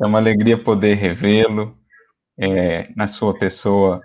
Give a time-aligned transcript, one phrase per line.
[0.00, 1.78] É uma alegria poder revê-lo
[2.36, 4.02] é, na sua pessoa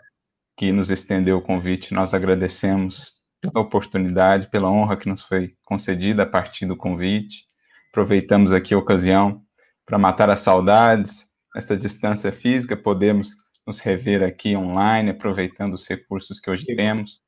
[0.55, 1.93] que nos estendeu o convite.
[1.93, 7.45] Nós agradecemos pela oportunidade, pela honra que nos foi concedida a partir do convite.
[7.89, 9.41] Aproveitamos aqui a ocasião
[9.83, 13.31] para matar as saudades, essa distância física, podemos
[13.65, 17.23] nos rever aqui online, aproveitando os recursos que hoje temos.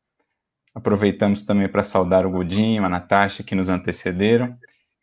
[0.75, 4.55] Aproveitamos também para saudar o Godinho, a Natasha, que nos antecederam,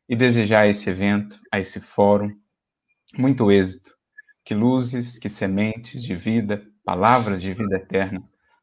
[0.09, 2.33] e desejar a esse evento, a esse fórum,
[3.17, 3.95] muito êxito.
[4.45, 8.23] Que luzes, que sementes de vida, palavras de vida eterna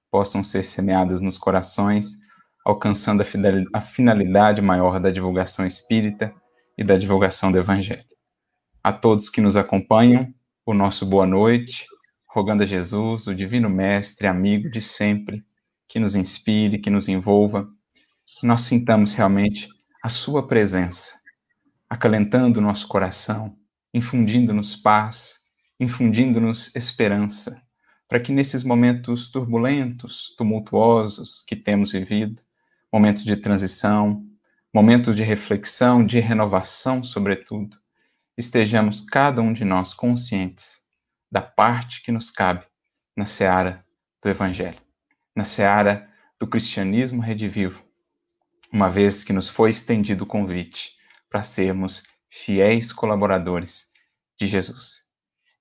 [0.09, 2.19] possam ser semeadas nos corações,
[2.65, 3.23] alcançando
[3.73, 6.33] a finalidade maior da divulgação espírita
[6.77, 8.03] e da divulgação do Evangelho.
[8.83, 10.33] A todos que nos acompanham,
[10.65, 11.85] o nosso boa noite,
[12.27, 15.45] rogando a Jesus, o Divino Mestre, amigo de sempre,
[15.87, 17.67] que nos inspire, que nos envolva,
[18.25, 19.69] que nós sintamos realmente
[20.01, 21.13] a Sua presença,
[21.89, 23.55] acalentando o nosso coração,
[23.95, 25.39] infundindo-nos paz,
[25.79, 27.61] infundindo-nos esperança,
[28.07, 32.41] para que nesses momentos turbulentos, tumultuosos que temos vivido,
[32.91, 34.21] momentos de transição,
[34.73, 37.77] momentos de reflexão, de renovação, sobretudo,
[38.37, 40.81] estejamos cada um de nós conscientes
[41.31, 42.65] da parte que nos cabe
[43.15, 43.83] na seara
[44.21, 44.85] do Evangelho
[45.35, 46.09] na seara
[46.39, 47.83] do cristianismo redivivo,
[48.71, 50.95] uma vez que nos foi estendido o convite
[51.29, 52.03] para sermos
[52.35, 53.93] fiéis colaboradores
[54.37, 55.05] de Jesus.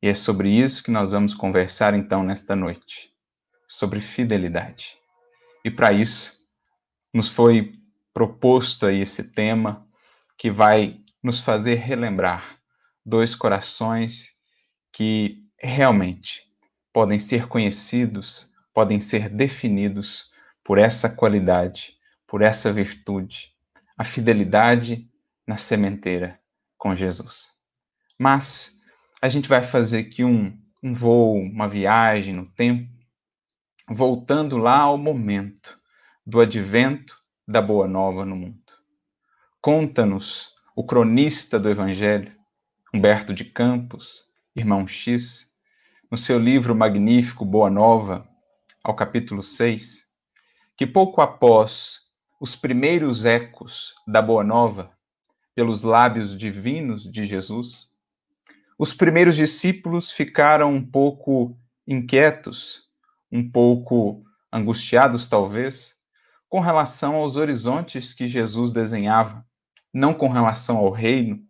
[0.02, 3.14] E é sobre isso que nós vamos conversar então nesta noite,
[3.68, 4.98] sobre fidelidade.
[5.64, 6.44] E para isso,
[7.12, 7.74] nos foi
[8.12, 9.88] proposto aí esse tema
[10.36, 12.58] que vai nos fazer relembrar
[13.06, 14.32] dois corações
[14.92, 16.42] que realmente
[16.92, 20.32] podem ser conhecidos podem ser definidos
[20.64, 23.54] por essa qualidade, por essa virtude,
[23.96, 25.08] a fidelidade
[25.46, 26.40] na sementeira
[26.84, 27.54] com Jesus.
[28.18, 28.78] Mas
[29.22, 32.92] a gente vai fazer aqui um, um voo, uma viagem no tempo,
[33.88, 35.80] voltando lá ao momento
[36.26, 37.16] do advento
[37.48, 38.60] da Boa Nova no mundo.
[39.62, 42.36] Conta-nos o cronista do Evangelho,
[42.92, 45.54] Humberto de Campos, irmão X,
[46.10, 48.28] no seu livro magnífico Boa Nova,
[48.82, 50.02] ao capítulo 6,
[50.76, 54.93] que pouco após os primeiros ecos da Boa Nova,
[55.54, 57.92] pelos lábios divinos de Jesus,
[58.78, 61.56] os primeiros discípulos ficaram um pouco
[61.86, 62.90] inquietos,
[63.30, 65.96] um pouco angustiados, talvez,
[66.48, 69.46] com relação aos horizontes que Jesus desenhava,
[69.92, 71.42] não com relação ao reino,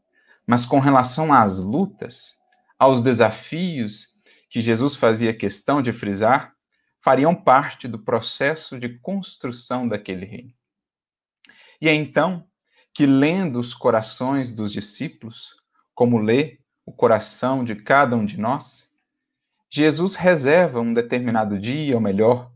[0.47, 2.39] mas com relação às lutas,
[2.79, 4.15] aos desafios
[4.51, 6.55] que Jesus fazia questão de frisar
[7.05, 10.53] fariam parte do processo de construção daquele reino.
[11.79, 12.47] E é então
[12.95, 15.57] que, lendo os corações dos discípulos,
[15.93, 18.95] como lê o coração de cada um de nós,
[19.69, 22.53] Jesus reserva um determinado dia, ou melhor,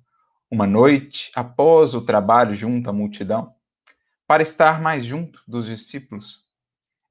[0.49, 3.53] uma noite, após o trabalho junto à multidão,
[4.29, 6.45] para estar mais junto dos discípulos,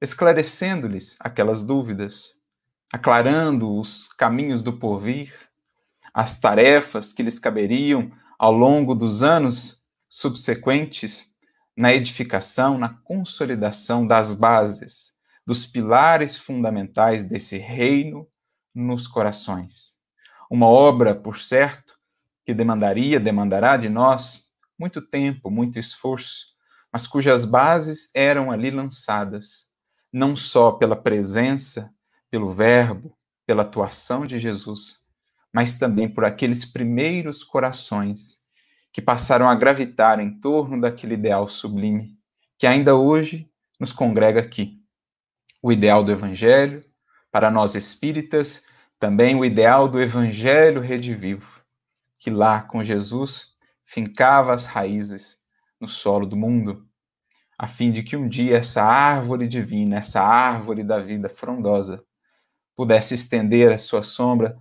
[0.00, 2.42] esclarecendo-lhes aquelas dúvidas,
[2.90, 5.34] aclarando os caminhos do porvir,
[6.14, 11.27] as tarefas que lhes caberiam ao longo dos anos subsequentes
[11.78, 15.12] na edificação, na consolidação das bases,
[15.46, 18.26] dos pilares fundamentais desse reino
[18.74, 20.00] nos corações.
[20.50, 21.96] Uma obra, por certo,
[22.44, 26.46] que demandaria, demandará de nós muito tempo, muito esforço,
[26.92, 29.70] mas cujas bases eram ali lançadas,
[30.12, 31.94] não só pela presença,
[32.28, 33.16] pelo Verbo,
[33.46, 35.02] pela atuação de Jesus,
[35.54, 38.37] mas também por aqueles primeiros corações
[38.98, 42.18] que passaram a gravitar em torno daquele ideal sublime
[42.58, 43.48] que ainda hoje
[43.78, 44.82] nos congrega aqui.
[45.62, 46.84] O ideal do Evangelho,
[47.30, 48.66] para nós espíritas,
[48.98, 51.62] também o ideal do Evangelho redivivo,
[52.18, 55.44] que lá com Jesus fincava as raízes
[55.80, 56.84] no solo do mundo,
[57.56, 62.02] a fim de que um dia essa árvore divina, essa árvore da vida frondosa,
[62.74, 64.58] pudesse estender a sua sombra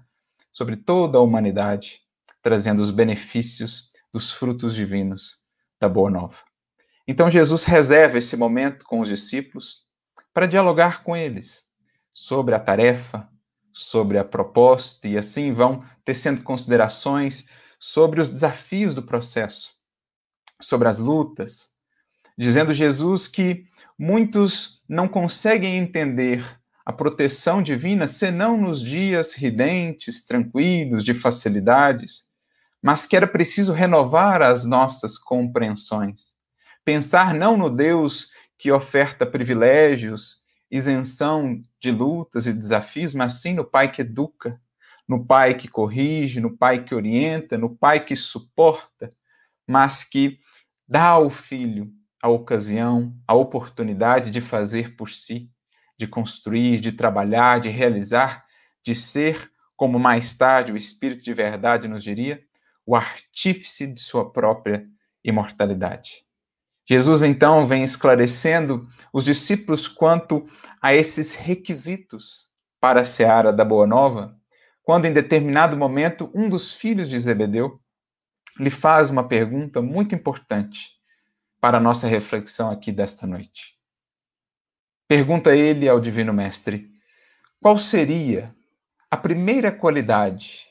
[0.51, 2.01] sobre toda a humanidade,
[2.43, 5.43] trazendo os benefícios dos frutos divinos
[5.79, 6.37] da Boa Nova.
[7.07, 9.85] Então Jesus reserva esse momento com os discípulos
[10.33, 11.63] para dialogar com eles
[12.13, 13.29] sobre a tarefa,
[13.71, 17.49] sobre a proposta, e assim vão tecendo considerações
[17.79, 19.71] sobre os desafios do processo,
[20.59, 21.69] sobre as lutas,
[22.37, 23.65] dizendo Jesus que
[23.97, 26.43] muitos não conseguem entender
[26.85, 32.26] a proteção divina senão nos dias ridentes, tranquilos, de facilidades,
[32.87, 36.35] mas que era preciso renovar as nossas compreensões.
[36.85, 40.37] Pensar não no Deus que oferta privilégios,
[40.71, 44.57] isenção de lutas e desafios, mas sim no pai que educa,
[45.05, 49.09] no pai que corrige, no pai que orienta, no pai que suporta,
[49.67, 50.39] mas que
[50.87, 51.91] dá ao filho
[52.23, 55.51] a ocasião, a oportunidade de fazer por si,
[55.97, 58.45] de construir, de trabalhar, de realizar,
[58.81, 62.46] de ser, como mais tarde o Espírito de Verdade nos diria,
[62.87, 64.87] o artífice de sua própria
[65.21, 66.25] imortalidade.
[66.89, 70.47] Jesus então vem esclarecendo os discípulos quanto
[70.81, 74.39] a esses requisitos para a seara da Boa Nova,
[74.81, 77.81] quando em determinado momento um dos filhos de Zebedeu
[78.57, 80.91] lhe faz uma pergunta muito importante
[81.59, 83.75] para a nossa reflexão aqui desta noite.
[85.09, 86.89] Pergunta ele ao Divino Mestre:
[87.61, 88.55] qual seria
[89.11, 90.66] a primeira qualidade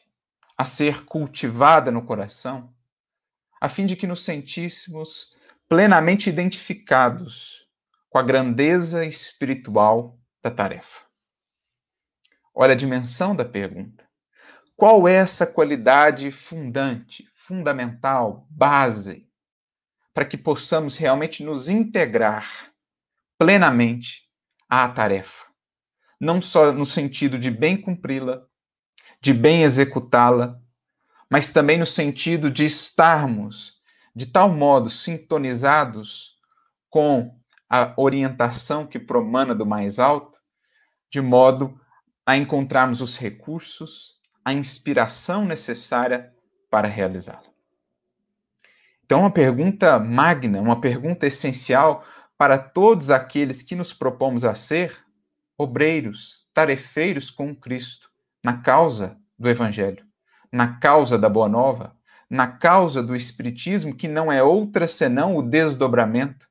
[0.57, 2.75] a ser cultivada no coração,
[3.61, 5.37] a fim de que nos sentíssemos
[5.69, 7.67] plenamente identificados
[8.09, 11.07] com a grandeza espiritual da tarefa?
[12.55, 14.09] Olha a dimensão da pergunta.
[14.77, 19.29] Qual é essa qualidade fundante, fundamental, base,
[20.15, 22.73] para que possamos realmente nos integrar
[23.39, 24.31] plenamente
[24.69, 25.47] à tarefa?
[26.19, 28.47] Não só no sentido de bem cumpri-la,
[29.27, 30.61] de bem executá-la,
[31.29, 33.81] mas também no sentido de estarmos
[34.15, 36.37] de tal modo sintonizados
[36.89, 37.37] com
[37.69, 40.39] a orientação que promana do mais alto,
[41.11, 41.77] de modo
[42.25, 44.15] a encontrarmos os recursos,
[44.45, 46.33] a inspiração necessária
[46.71, 47.51] para realizá-la.
[49.05, 52.05] Então, uma pergunta magna, uma pergunta essencial
[52.39, 54.97] para todos aqueles que nos propomos a ser
[55.59, 58.06] obreiros, tarefeiros com Cristo,
[58.47, 60.07] na causa do Evangelho,
[60.53, 61.99] na causa da Boa Nova,
[62.31, 66.49] na causa do Espiritismo, que não é outra senão o desdobramento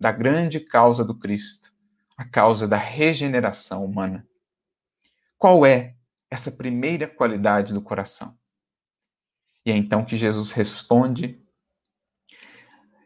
[0.00, 1.70] da grande causa do Cristo,
[2.16, 4.26] a causa da regeneração humana.
[5.36, 5.96] Qual é
[6.30, 8.34] essa primeira qualidade do coração.
[9.66, 11.38] E é então que Jesus responde: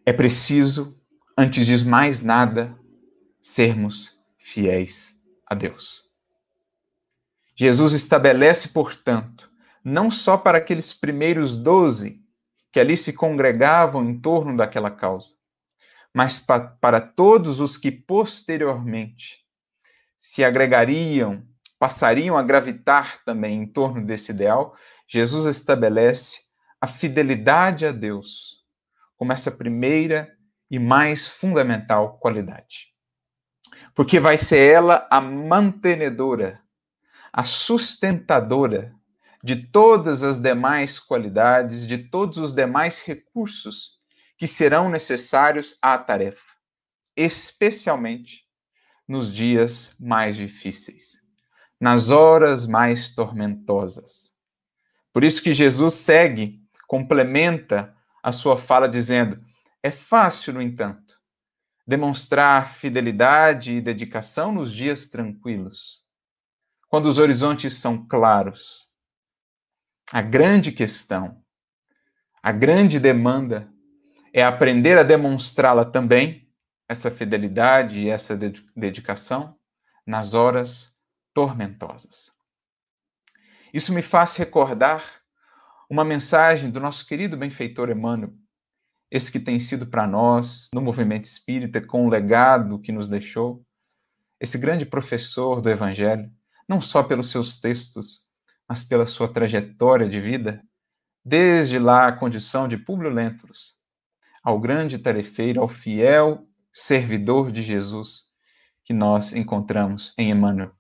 [0.07, 0.97] é preciso,
[1.37, 2.79] antes de mais nada,
[3.43, 6.08] sermos fiéis a Deus.
[7.61, 9.51] Jesus estabelece, portanto,
[9.83, 12.23] não só para aqueles primeiros doze
[12.71, 15.35] que ali se congregavam em torno daquela causa,
[16.15, 19.41] mas pa para todos os que posteriormente
[20.17, 21.43] se agregariam
[21.79, 24.77] passariam a gravitar também em torno desse ideal,
[25.07, 26.41] Jesus estabelece
[26.81, 28.65] a fidelidade a Deus
[29.17, 30.33] como essa primeira
[30.71, 32.89] e mais fundamental qualidade.
[33.95, 36.61] Porque vai ser ela a mantenedora,
[37.33, 38.95] a sustentadora
[39.43, 43.99] de todas as demais qualidades, de todos os demais recursos
[44.37, 46.55] que serão necessários à tarefa,
[47.17, 48.45] especialmente
[49.07, 51.19] nos dias mais difíceis
[51.81, 54.37] nas horas mais tormentosas.
[55.13, 59.41] Por isso que Jesus segue, complementa a sua fala dizendo:
[59.83, 61.19] é fácil, no entanto,
[61.87, 66.03] demonstrar fidelidade e dedicação nos dias tranquilos,
[66.89, 68.89] quando os horizontes são claros.
[70.11, 71.43] A grande questão,
[72.43, 73.71] a grande demanda
[74.33, 76.49] é aprender a demonstrá-la também,
[76.89, 78.39] essa fidelidade e essa
[78.75, 79.57] dedicação,
[80.07, 80.97] nas horas
[81.35, 82.33] tormentosas.
[83.73, 85.05] Isso me faz recordar
[85.91, 88.33] uma mensagem do nosso querido benfeitor Emmanuel,
[89.11, 93.65] esse que tem sido para nós, no movimento espírita, com o legado que nos deixou,
[94.41, 96.31] esse grande professor do Evangelho,
[96.69, 98.29] não só pelos seus textos,
[98.69, 100.63] mas pela sua trajetória de vida,
[101.25, 103.79] desde lá a condição de Públio Lentulus,
[104.43, 108.29] ao grande tarefeiro, ao fiel servidor de Jesus
[108.85, 110.73] que nós encontramos em Emmanuel.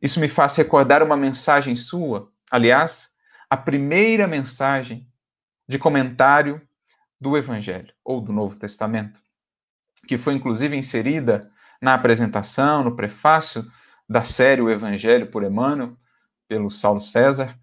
[0.00, 3.16] Isso me faz recordar uma mensagem sua, aliás,
[3.50, 5.08] a primeira mensagem
[5.66, 6.60] de comentário
[7.20, 9.20] do Evangelho ou do Novo Testamento,
[10.06, 11.50] que foi inclusive inserida
[11.80, 13.68] na apresentação, no prefácio
[14.08, 15.96] da série O Evangelho por Emmanuel,
[16.46, 17.58] pelo Saulo César.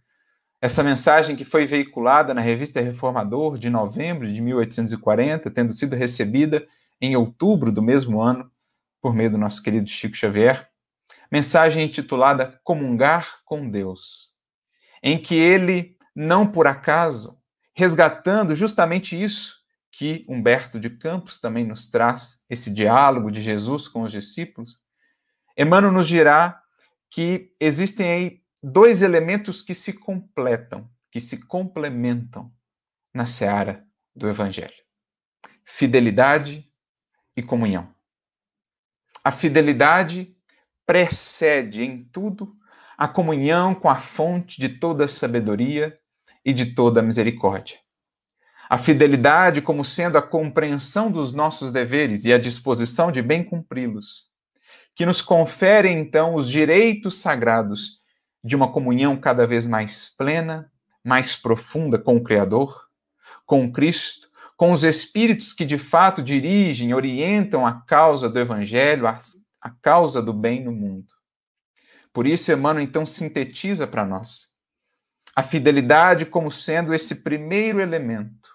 [0.61, 6.65] Essa mensagem que foi veiculada na Revista Reformador de novembro de 1840, tendo sido recebida
[7.01, 8.49] em outubro do mesmo ano
[9.01, 10.69] por meio do nosso querido Chico Xavier
[11.31, 14.33] mensagem intitulada Comungar com Deus,
[15.01, 17.37] em que ele, não por acaso,
[17.73, 24.03] resgatando justamente isso que Humberto de Campos também nos traz, esse diálogo de Jesus com
[24.03, 24.79] os discípulos,
[25.57, 26.61] Emmanuel nos dirá
[27.09, 32.51] que existem aí dois elementos que se completam, que se complementam
[33.13, 33.85] na seara
[34.15, 34.73] do Evangelho:
[35.63, 36.69] fidelidade
[37.35, 37.93] e comunhão.
[39.23, 40.35] A fidelidade
[40.85, 42.55] precede em tudo
[42.97, 45.97] a comunhão com a fonte de toda sabedoria
[46.43, 47.79] e de toda misericórdia.
[48.69, 54.31] A fidelidade como sendo a compreensão dos nossos deveres e a disposição de bem cumpri-los,
[54.95, 58.01] que nos confere então os direitos sagrados
[58.43, 60.71] de uma comunhão cada vez mais plena,
[61.03, 62.87] mais profunda com o Criador,
[63.45, 69.17] com Cristo, com os espíritos que de fato dirigem, orientam a causa do Evangelho, a,
[69.61, 71.13] a causa do bem no mundo.
[72.13, 74.55] Por isso, Emmanuel então sintetiza para nós
[75.35, 78.49] a fidelidade como sendo esse primeiro elemento,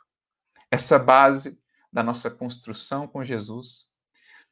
[0.71, 1.61] essa base
[1.93, 3.90] da nossa construção com Jesus,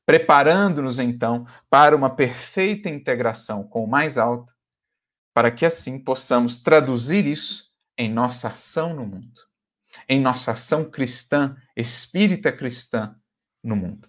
[0.08, 4.54] preparando-nos então para uma perfeita integração com o mais alto,
[5.34, 9.38] para que assim possamos traduzir isso em nossa ação no mundo,
[10.08, 13.14] em nossa ação cristã, espírita cristã
[13.62, 14.08] no mundo.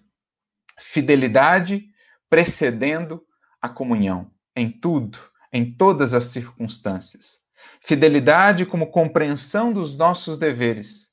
[0.78, 1.84] Fidelidade
[2.30, 3.22] precedendo
[3.60, 5.18] a comunhão em tudo,
[5.52, 7.40] em todas as circunstâncias.
[7.82, 11.08] Fidelidade como compreensão dos nossos deveres,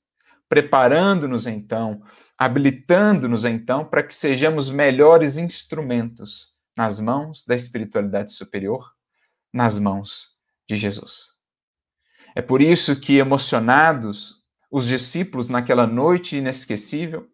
[0.48, 2.02] preparando-nos então,
[2.38, 8.94] habilitando-nos então para que sejamos melhores instrumentos nas mãos da espiritualidade superior,
[9.52, 10.38] nas mãos
[10.70, 11.38] de Jesus.
[12.36, 17.28] É por isso que, emocionados, os discípulos, naquela noite inesquecível,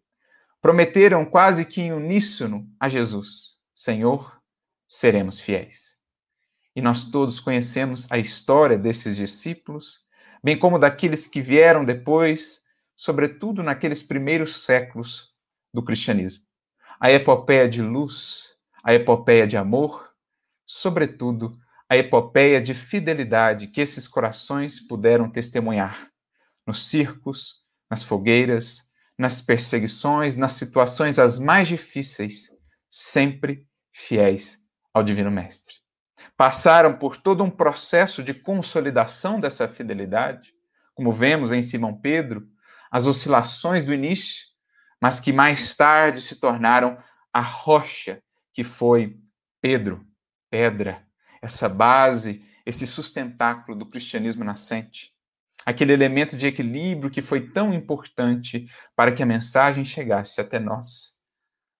[0.62, 4.40] prometeram quase que em uníssono a Jesus: Senhor,
[4.88, 5.98] seremos fiéis.
[6.74, 10.00] E nós todos conhecemos a história desses discípulos,
[10.42, 12.63] bem como daqueles que vieram depois,
[12.96, 15.34] sobretudo naqueles primeiros séculos
[15.72, 16.42] do cristianismo.
[17.00, 20.10] A epopeia de luz, a epopeia de amor,
[20.66, 21.58] sobretudo
[21.88, 26.08] a epopeia de fidelidade que esses corações puderam testemunhar
[26.66, 32.48] nos circos, nas fogueiras, nas perseguições, nas situações as mais difíceis,
[32.90, 35.84] sempre fiéis ao Divino Mestre
[36.36, 40.52] passaram por todo um processo de consolidação dessa fidelidade,
[40.94, 42.46] como vemos em Simão Pedro,
[42.94, 44.46] as oscilações do início,
[45.00, 46.96] mas que mais tarde se tornaram
[47.32, 48.22] a rocha
[48.52, 49.18] que foi
[49.60, 50.06] Pedro,
[50.48, 51.04] pedra,
[51.42, 55.12] essa base, esse sustentáculo do cristianismo nascente.
[55.66, 61.18] Aquele elemento de equilíbrio que foi tão importante para que a mensagem chegasse até nós,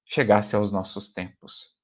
[0.04, 1.76] chegasse aos nossos tempos.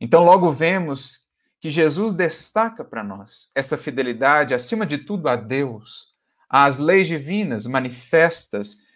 [0.00, 1.28] Então, logo vemos
[1.60, 6.17] que Jesus destaca para nós essa fidelidade, acima de tudo, a Deus,
[6.48, 8.86] às leis divinas manifestas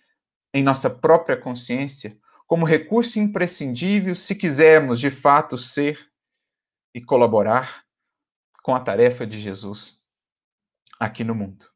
[0.54, 2.16] em nossa própria consciência,
[2.46, 6.10] como recurso imprescindível se quisermos de fato ser
[6.94, 7.84] e colaborar
[8.62, 10.02] com a tarefa de Jesus
[11.00, 11.66] aqui no mundo.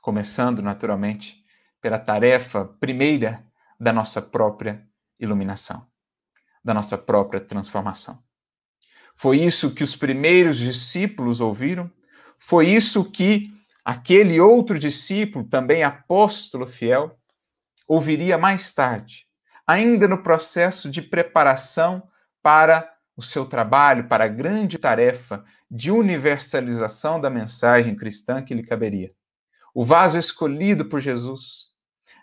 [0.00, 1.44] Começando, naturalmente,
[1.80, 3.46] pela tarefa primeira
[3.78, 4.86] da nossa própria
[5.18, 5.86] iluminação,
[6.64, 8.22] da nossa própria transformação.
[9.14, 11.90] Foi isso que os primeiros discípulos ouviram?
[12.38, 13.52] Foi isso que
[13.84, 17.18] aquele outro discípulo, também apóstolo fiel,
[17.86, 19.26] ouviria mais tarde,
[19.66, 22.02] ainda no processo de preparação
[22.42, 28.62] para o seu trabalho, para a grande tarefa de universalização da mensagem cristã que lhe
[28.62, 29.12] caberia.
[29.74, 31.68] O vaso escolhido por Jesus,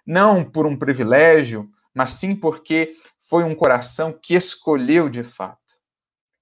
[0.05, 5.59] não por um privilégio, mas sim porque foi um coração que escolheu de fato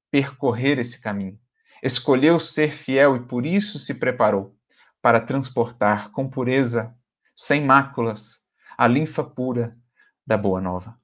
[0.10, 1.40] percorrer esse caminho.
[1.84, 4.57] Escolheu ser fiel e por isso se preparou
[5.08, 6.94] para transportar com pureza,
[7.34, 9.74] sem máculas, a linfa pura
[10.26, 11.00] da Boa Nova.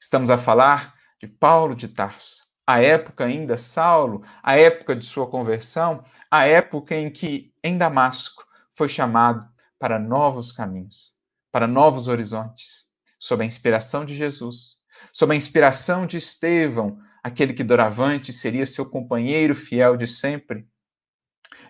[0.00, 5.26] Estamos a falar de Paulo de Tarso, a época ainda Saulo, a época de sua
[5.26, 8.42] conversão, a época em que em Damasco
[8.74, 9.46] foi chamado
[9.78, 11.12] para novos caminhos,
[11.52, 12.86] para novos horizontes,
[13.18, 14.78] sob a inspiração de Jesus,
[15.12, 20.66] sob a inspiração de Estevão, aquele que doravante seria seu companheiro fiel de sempre,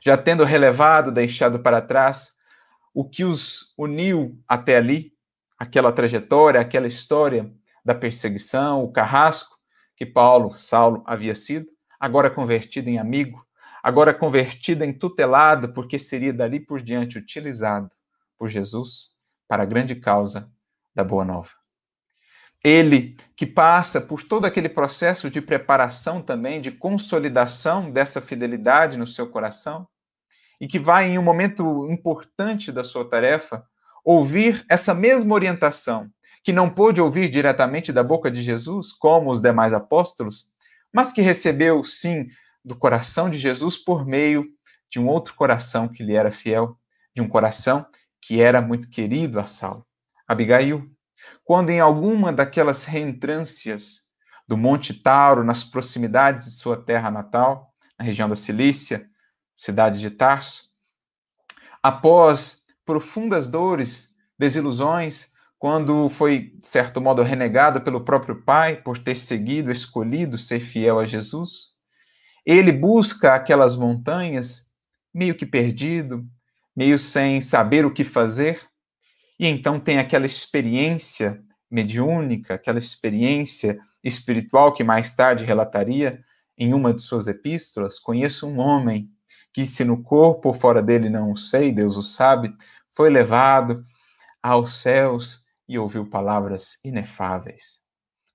[0.05, 2.37] já tendo relevado, deixado para trás
[2.93, 5.13] o que os uniu até ali,
[5.57, 7.51] aquela trajetória, aquela história
[7.85, 9.57] da perseguição, o carrasco
[9.97, 11.67] que Paulo, Saulo havia sido,
[12.01, 13.47] agora convertido em amigo,
[13.81, 17.91] agora convertido em tutelado, porque seria dali por diante utilizado
[18.37, 19.13] por Jesus
[19.47, 20.51] para a grande causa
[20.93, 21.51] da Boa Nova.
[22.65, 29.07] Ele que passa por todo aquele processo de preparação também, de consolidação dessa fidelidade no
[29.07, 29.87] seu coração,
[30.63, 33.67] e que vai, em um momento importante da sua tarefa,
[34.05, 36.09] ouvir essa mesma orientação,
[36.45, 40.53] que não pôde ouvir diretamente da boca de Jesus, como os demais apóstolos,
[40.93, 42.29] mas que recebeu, sim,
[42.65, 44.47] do coração de Jesus por meio
[44.89, 46.79] de um outro coração que lhe era fiel,
[47.13, 47.85] de um coração
[48.21, 49.85] que era muito querido a Saulo,
[50.29, 50.89] Abigail
[51.45, 54.03] quando em alguma daquelas reentrâncias
[54.47, 59.07] do Monte Tauro, nas proximidades de sua terra natal, na região da Cilícia,
[59.63, 60.73] cidade de Tarso.
[61.81, 69.17] Após profundas dores, desilusões, quando foi, de certo modo, renegado pelo próprio pai por ter
[69.17, 71.71] seguido, escolhido ser fiel a Jesus,
[72.45, 74.73] ele busca aquelas montanhas,
[75.15, 76.27] meio que perdido,
[76.75, 78.61] meio sem saber o que fazer,
[79.39, 81.41] e então tem aquela experiência
[81.71, 86.21] mediúnica, aquela experiência espiritual que mais tarde relataria
[86.59, 88.01] em uma de suas epístolas.
[88.01, 89.09] Conheço um homem
[89.53, 92.55] que, se no corpo ou fora dele não o sei, Deus o sabe,
[92.91, 93.85] foi levado
[94.43, 97.81] aos céus e ouviu palavras inefáveis.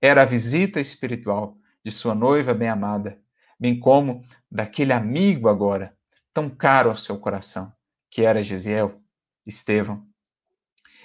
[0.00, 3.18] Era a visita espiritual de sua noiva bem-amada,
[3.58, 5.96] bem como daquele amigo agora,
[6.32, 7.72] tão caro ao seu coração,
[8.10, 9.00] que era Gesiel,
[9.46, 10.06] Estevão.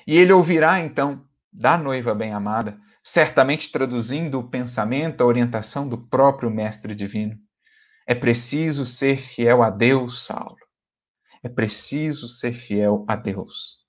[0.06, 6.50] E ele ouvirá então da noiva bem-amada, certamente traduzindo o pensamento, a orientação do próprio
[6.50, 7.38] Mestre Divino.
[8.06, 10.58] É preciso ser fiel a Deus, Saulo.
[11.42, 13.84] É preciso ser fiel a Deus.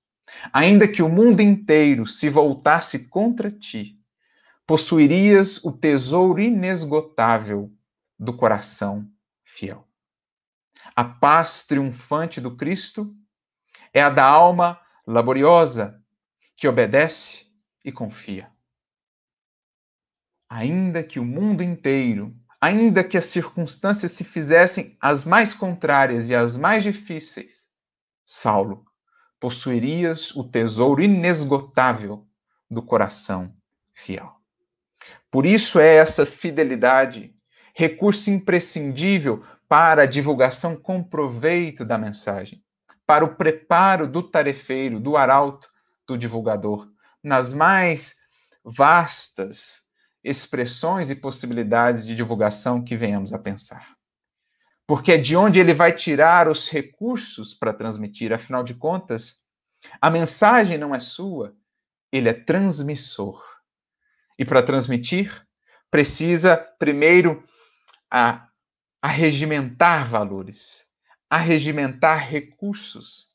[0.53, 3.99] Ainda que o mundo inteiro se voltasse contra ti,
[4.67, 7.73] possuirias o tesouro inesgotável
[8.19, 9.09] do coração
[9.45, 9.87] fiel.
[10.95, 13.15] A paz triunfante do Cristo
[13.93, 16.03] é a da alma laboriosa,
[16.57, 17.47] que obedece
[17.85, 18.51] e confia.
[20.49, 26.35] Ainda que o mundo inteiro, ainda que as circunstâncias se fizessem as mais contrárias e
[26.35, 27.69] as mais difíceis,
[28.25, 28.87] Saulo,
[29.39, 32.27] possuirias o tesouro inesgotável
[32.71, 33.55] do coração
[33.93, 34.37] fiel.
[35.31, 37.35] Por isso é essa fidelidade
[37.75, 42.65] recurso imprescindível para a divulgação com proveito da mensagem,
[43.05, 45.69] para o preparo do tarefeiro, do arauto,
[46.07, 46.89] do divulgador,
[47.23, 48.21] nas mais
[48.65, 49.84] vastas
[50.25, 53.95] expressões e possibilidades de divulgação que venhamos a pensar.
[54.87, 59.45] Porque é de onde ele vai tirar os recursos para transmitir, afinal de contas,
[60.01, 61.55] a mensagem não é sua,
[62.11, 63.43] ele é transmissor.
[64.39, 65.47] E para transmitir,
[65.91, 67.45] precisa primeiro
[68.11, 68.49] a,
[69.03, 70.87] a regimentar valores,
[71.29, 73.29] a regimentar recursos,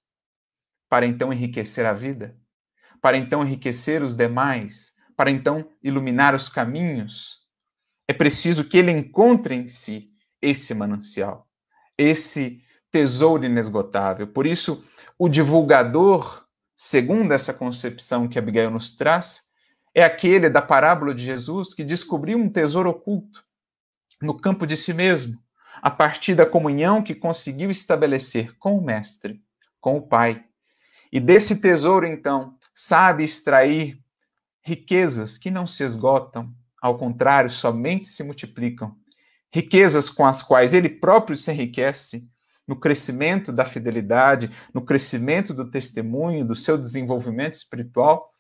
[0.89, 2.37] para então enriquecer a vida,
[3.01, 7.41] para então enriquecer os demais, para então iluminar os caminhos.
[8.07, 11.45] É preciso que ele encontre em si esse manancial,
[11.97, 14.27] esse tesouro inesgotável.
[14.27, 14.81] Por isso,
[15.17, 19.51] o divulgador, segundo essa concepção que Abigail nos traz,
[19.93, 23.43] é aquele da parábola de Jesus que descobriu um tesouro oculto
[24.21, 25.37] no campo de si mesmo,
[25.81, 29.43] a partir da comunhão que conseguiu estabelecer com o Mestre,
[29.81, 30.45] com o Pai.
[31.11, 33.99] E desse tesouro, então, sabe extrair
[34.69, 38.95] riquezas que não se esgotam, ao contrário, somente se multiplicam.
[39.51, 42.29] Riquezas com as quais ele próprio se enriquece
[42.67, 48.31] no crescimento da fidelidade, no crescimento do testemunho, do seu desenvolvimento espiritual,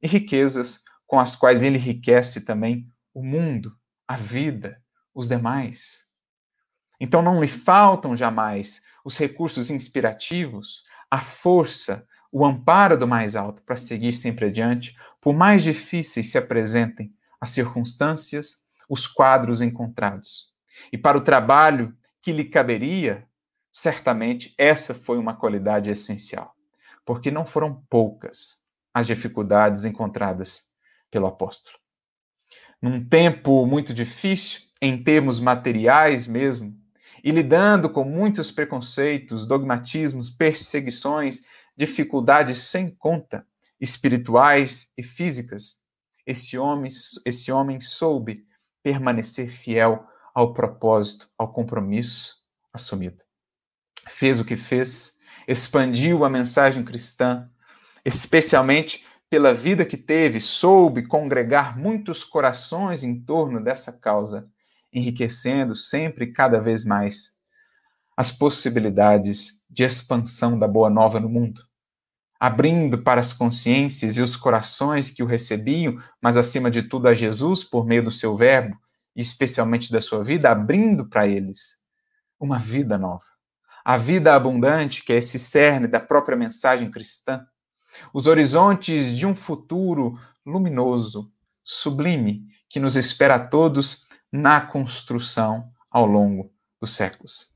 [0.00, 4.80] e riquezas com as quais ele enriquece também o mundo, a vida,
[5.12, 6.04] os demais.
[7.00, 13.62] Então não lhe faltam jamais os recursos inspirativos, a força, o amparo do mais alto
[13.62, 20.52] para seguir sempre adiante, por mais difíceis se apresentem as circunstâncias, os quadros encontrados.
[20.92, 23.24] E para o trabalho que lhe caberia,
[23.70, 26.52] certamente essa foi uma qualidade essencial,
[27.04, 30.72] porque não foram poucas as dificuldades encontradas
[31.12, 31.76] pelo apóstolo.
[32.82, 36.76] Num tempo muito difícil, em termos materiais mesmo,
[37.22, 43.46] e lidando com muitos preconceitos, dogmatismos, perseguições, dificuldades sem conta,
[43.80, 45.84] espirituais e físicas,
[46.26, 46.90] esse homem,
[47.24, 48.46] esse homem soube
[48.82, 53.22] permanecer fiel ao propósito, ao compromisso assumido.
[54.08, 57.50] Fez o que fez, expandiu a mensagem cristã,
[58.04, 64.48] especialmente pela vida que teve, soube congregar muitos corações em torno dessa causa
[64.94, 67.33] enriquecendo sempre cada vez mais
[68.16, 71.62] as possibilidades de expansão da boa nova no mundo,
[72.38, 77.14] abrindo para as consciências e os corações que o recebiam, mas acima de tudo a
[77.14, 78.76] Jesus por meio do seu verbo,
[79.16, 81.82] e especialmente da sua vida, abrindo para eles
[82.38, 83.24] uma vida nova.
[83.84, 87.46] A vida abundante, que é esse cerne da própria mensagem cristã,
[88.12, 91.30] os horizontes de um futuro luminoso,
[91.62, 97.53] sublime, que nos espera a todos na construção ao longo dos séculos.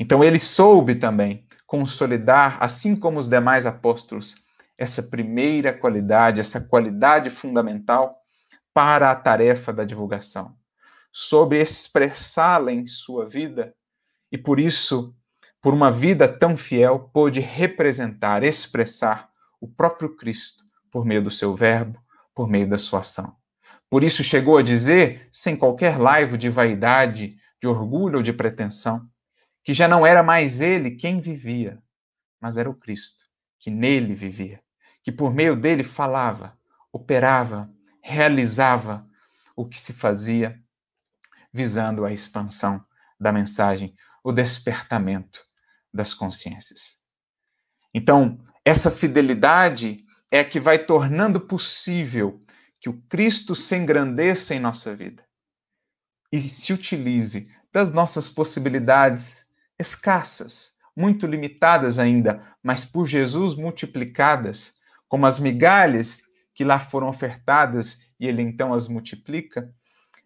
[0.00, 4.36] Então ele soube também consolidar, assim como os demais apóstolos,
[4.78, 8.16] essa primeira qualidade, essa qualidade fundamental
[8.72, 10.56] para a tarefa da divulgação.
[11.12, 13.74] sobre expressá-la em sua vida
[14.30, 15.12] e por isso,
[15.60, 19.28] por uma vida tão fiel, pôde representar, expressar
[19.60, 21.98] o próprio Cristo por meio do seu verbo,
[22.32, 23.36] por meio da sua ação.
[23.90, 29.09] Por isso chegou a dizer, sem qualquer laivo de vaidade, de orgulho ou de pretensão,
[29.64, 31.82] que já não era mais ele quem vivia,
[32.40, 33.24] mas era o Cristo,
[33.58, 34.62] que nele vivia,
[35.02, 36.58] que por meio dele falava,
[36.92, 37.70] operava,
[38.02, 39.06] realizava
[39.54, 40.58] o que se fazia,
[41.52, 42.84] visando a expansão
[43.18, 43.94] da mensagem,
[44.24, 45.44] o despertamento
[45.92, 47.00] das consciências.
[47.92, 49.98] Então, essa fidelidade
[50.30, 52.42] é a que vai tornando possível
[52.80, 55.26] que o Cristo se engrandeça em nossa vida
[56.32, 59.49] e se utilize das nossas possibilidades
[59.80, 64.74] escassas, muito limitadas ainda, mas por Jesus multiplicadas,
[65.08, 66.22] como as migalhas
[66.54, 69.72] que lá foram ofertadas e ele então as multiplica.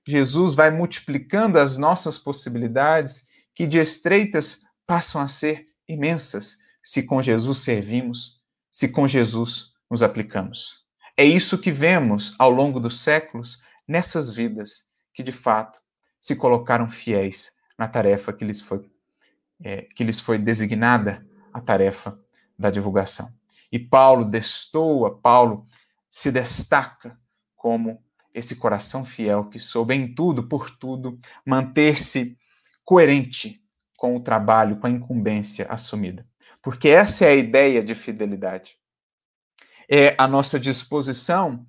[0.06, 7.22] Jesus vai multiplicando as nossas possibilidades, que de estreitas passam a ser imensas, se com
[7.22, 10.84] Jesus servimos, se com Jesus nos aplicamos.
[11.16, 15.78] É isso que vemos ao longo dos séculos nessas vidas que de fato
[16.18, 18.84] se colocaram fiéis na tarefa que lhes foi,
[19.62, 22.18] é, que lhes foi designada, a tarefa
[22.58, 23.28] da divulgação.
[23.70, 25.66] E Paulo destoa, Paulo
[26.10, 27.18] se destaca
[27.56, 32.36] como esse coração fiel que soube em tudo, por tudo, manter-se
[32.84, 33.62] coerente
[33.96, 36.24] com o trabalho, com a incumbência assumida.
[36.60, 38.76] Porque essa é a ideia de fidelidade.
[39.88, 41.66] É a nossa disposição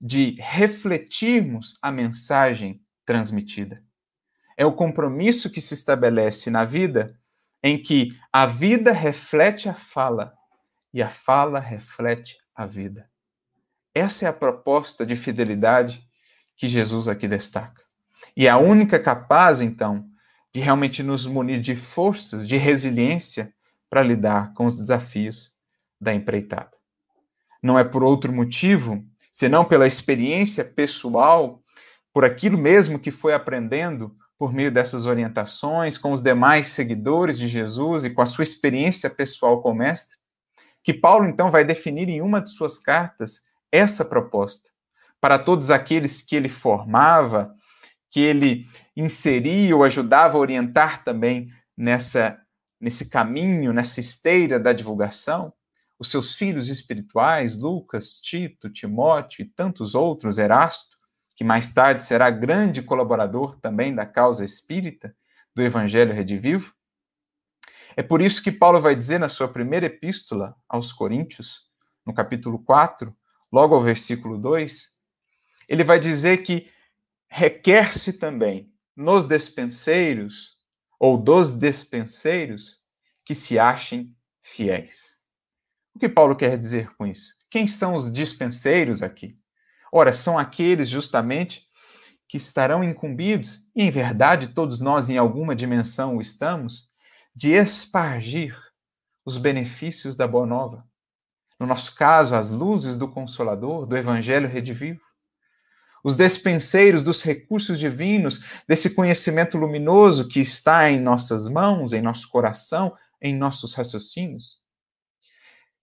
[0.00, 3.82] de refletirmos a mensagem transmitida.
[4.56, 7.18] É o compromisso que se estabelece na vida
[7.64, 10.34] em que a vida reflete a fala
[10.92, 13.08] e a fala reflete a vida.
[13.94, 16.06] Essa é a proposta de fidelidade
[16.58, 17.82] que Jesus aqui destaca.
[18.36, 20.06] E é a única capaz, então,
[20.52, 23.54] de realmente nos munir de forças, de resiliência
[23.88, 25.56] para lidar com os desafios
[25.98, 26.72] da empreitada.
[27.62, 31.62] Não é por outro motivo, senão pela experiência pessoal,
[32.12, 37.46] por aquilo mesmo que foi aprendendo por meio dessas orientações, com os demais seguidores de
[37.46, 40.16] Jesus e com a sua experiência pessoal com o Mestre,
[40.82, 44.70] que Paulo então vai definir em uma de suas cartas essa proposta.
[45.20, 47.54] Para todos aqueles que ele formava,
[48.10, 48.66] que ele
[48.96, 52.38] inseria ou ajudava a orientar também nessa
[52.80, 55.54] nesse caminho, nessa esteira da divulgação,
[55.98, 60.93] os seus filhos espirituais, Lucas, Tito, Timóteo e tantos outros, Erasto,
[61.34, 65.14] que mais tarde será grande colaborador também da causa espírita,
[65.54, 66.74] do Evangelho Redivivo.
[67.96, 71.70] É por isso que Paulo vai dizer na sua primeira epístola aos Coríntios,
[72.04, 73.16] no capítulo 4,
[73.52, 74.94] logo ao versículo 2,
[75.68, 76.68] ele vai dizer que
[77.28, 80.58] requer-se também nos despenseiros
[80.98, 82.82] ou dos despenseiros
[83.24, 85.18] que se achem fiéis.
[85.94, 87.34] O que Paulo quer dizer com isso?
[87.48, 89.38] Quem são os dispenseiros aqui?
[89.96, 91.68] Ora, são aqueles justamente
[92.26, 96.90] que estarão incumbidos, e em verdade todos nós em alguma dimensão o estamos,
[97.32, 98.58] de espargir
[99.24, 100.84] os benefícios da Boa Nova.
[101.60, 105.00] No nosso caso, as luzes do Consolador, do Evangelho Redivivo
[106.04, 112.28] os despenseiros dos recursos divinos, desse conhecimento luminoso que está em nossas mãos, em nosso
[112.28, 114.60] coração, em nossos raciocínios.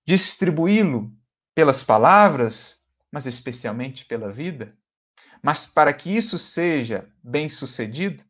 [0.06, 1.12] Distribuí-lo
[1.56, 2.80] pelas palavras,
[3.12, 4.76] mas especialmente pela vida.
[5.43, 8.24] Mas para que isso seja bem sucedido,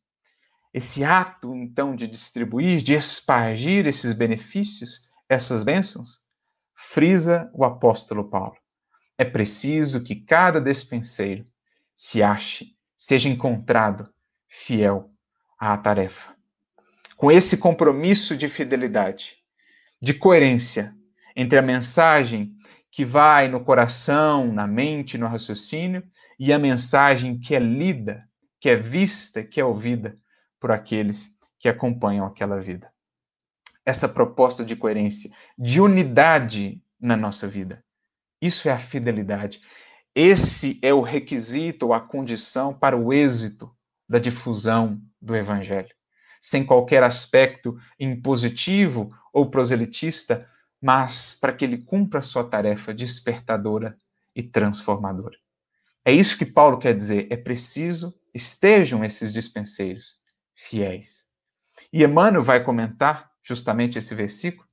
[0.73, 6.21] esse ato, então, de distribuir, de espargir esses benefícios, essas bênçãos,
[6.73, 8.55] frisa o apóstolo Paulo.
[9.17, 11.45] É preciso que cada despenseiro
[11.95, 14.09] se ache, seja encontrado
[14.47, 15.11] fiel
[15.59, 16.33] à tarefa.
[17.17, 19.35] Com esse compromisso de fidelidade,
[20.01, 20.95] de coerência
[21.35, 22.57] entre a mensagem
[22.91, 26.03] que vai no coração, na mente, no raciocínio,
[26.37, 28.27] e a mensagem que é lida,
[28.59, 30.15] que é vista, que é ouvida
[30.59, 32.91] por aqueles que acompanham aquela vida.
[33.85, 37.83] Essa proposta de coerência, de unidade na nossa vida.
[38.41, 39.61] Isso é a fidelidade.
[40.13, 43.71] Esse é o requisito ou a condição para o êxito
[44.09, 45.93] da difusão do Evangelho,
[46.41, 50.49] sem qualquer aspecto impositivo ou proselitista,
[50.81, 53.97] mas para que ele cumpra a sua tarefa despertadora
[54.35, 55.37] e transformadora.
[56.03, 57.27] É isso que Paulo quer dizer.
[57.29, 60.15] É preciso estejam esses dispenseiros
[60.55, 61.35] fiéis.
[61.93, 64.67] E Emmanuel vai comentar justamente esse versículo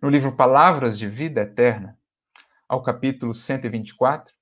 [0.00, 1.98] no livro Palavras de Vida Eterna,
[2.68, 4.34] ao capítulo 124,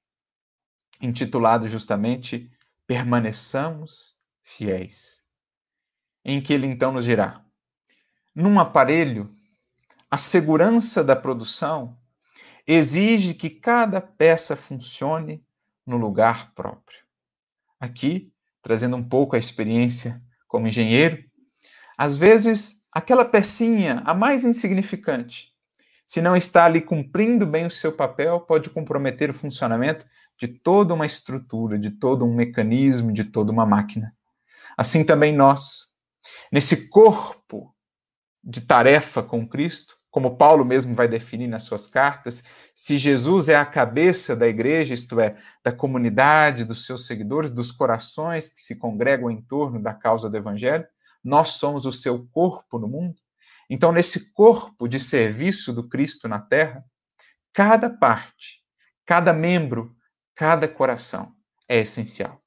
[1.01, 2.51] intitulado justamente
[2.87, 5.27] Permaneçamos fiéis.
[6.25, 7.45] Em que ele então nos dirá:
[8.35, 9.35] num aparelho,
[10.11, 11.99] a segurança da produção
[12.67, 15.45] exige que cada peça funcione
[15.87, 16.99] no lugar próprio.
[17.81, 21.23] Aqui, trazendo um pouco a experiência como engenheiro,
[21.97, 25.53] às vezes aquela pecinha, a mais insignificante,
[26.07, 30.07] se não está ali cumprindo bem o seu papel, pode comprometer o funcionamento
[30.39, 34.15] de toda uma estrutura, de todo um mecanismo, de toda uma máquina.
[34.75, 35.99] Assim também nós,
[36.51, 37.75] nesse corpo
[38.43, 42.45] de tarefa com Cristo, como Paulo mesmo vai definir nas suas cartas,
[42.75, 47.73] se Jesus é a cabeça da igreja, isto é, da comunidade, dos seus seguidores, dos
[47.73, 50.87] corações que se congregam em torno da causa do evangelho,
[51.23, 53.17] nós somos o seu corpo no mundo.
[53.69, 56.85] Então, nesse corpo de serviço do Cristo na terra,
[57.53, 58.63] cada parte,
[59.05, 59.95] cada membro,
[60.35, 61.35] cada coração
[61.69, 62.41] é essencial.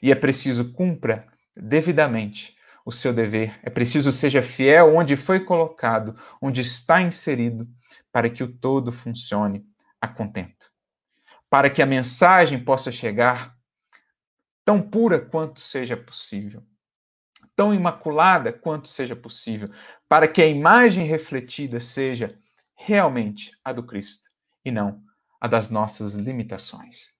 [0.00, 2.53] E é preciso cumpra devidamente
[2.84, 7.66] o seu dever, é preciso seja fiel onde foi colocado, onde está inserido,
[8.12, 9.66] para que o todo funcione
[10.00, 10.70] a contento.
[11.48, 13.56] Para que a mensagem possa chegar
[14.64, 16.62] tão pura quanto seja possível,
[17.56, 19.70] tão imaculada quanto seja possível,
[20.08, 22.38] para que a imagem refletida seja
[22.74, 24.28] realmente a do Cristo
[24.64, 25.02] e não
[25.40, 27.14] a das nossas limitações.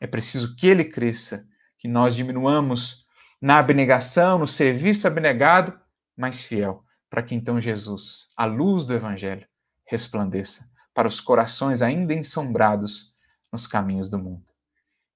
[0.00, 1.46] É preciso que ele cresça,
[1.78, 3.01] que nós diminuamos
[3.42, 5.76] na abnegação, no serviço abnegado,
[6.16, 9.44] mas fiel, para que então Jesus, a luz do Evangelho,
[9.84, 13.16] resplandeça para os corações ainda ensombrados
[13.52, 14.46] nos caminhos do mundo.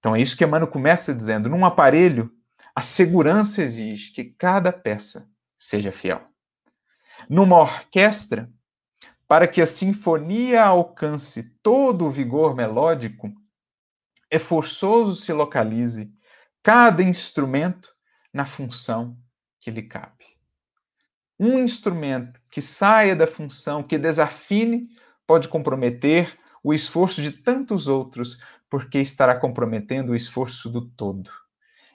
[0.01, 2.33] Então é isso que Emmanuel começa dizendo: num aparelho,
[2.75, 6.21] a segurança exige que cada peça seja fiel.
[7.31, 8.51] Numa orquestra,
[9.29, 13.33] para que a sinfonia alcance todo o vigor melódico,
[14.29, 16.13] é forçoso se localize
[16.61, 17.96] cada instrumento
[18.37, 19.17] na função
[19.59, 20.37] que lhe cabe.
[21.41, 24.91] Um instrumento que saia da função, que desafine,
[25.27, 31.31] pode comprometer o esforço de tantos outros, porque estará comprometendo o esforço do todo.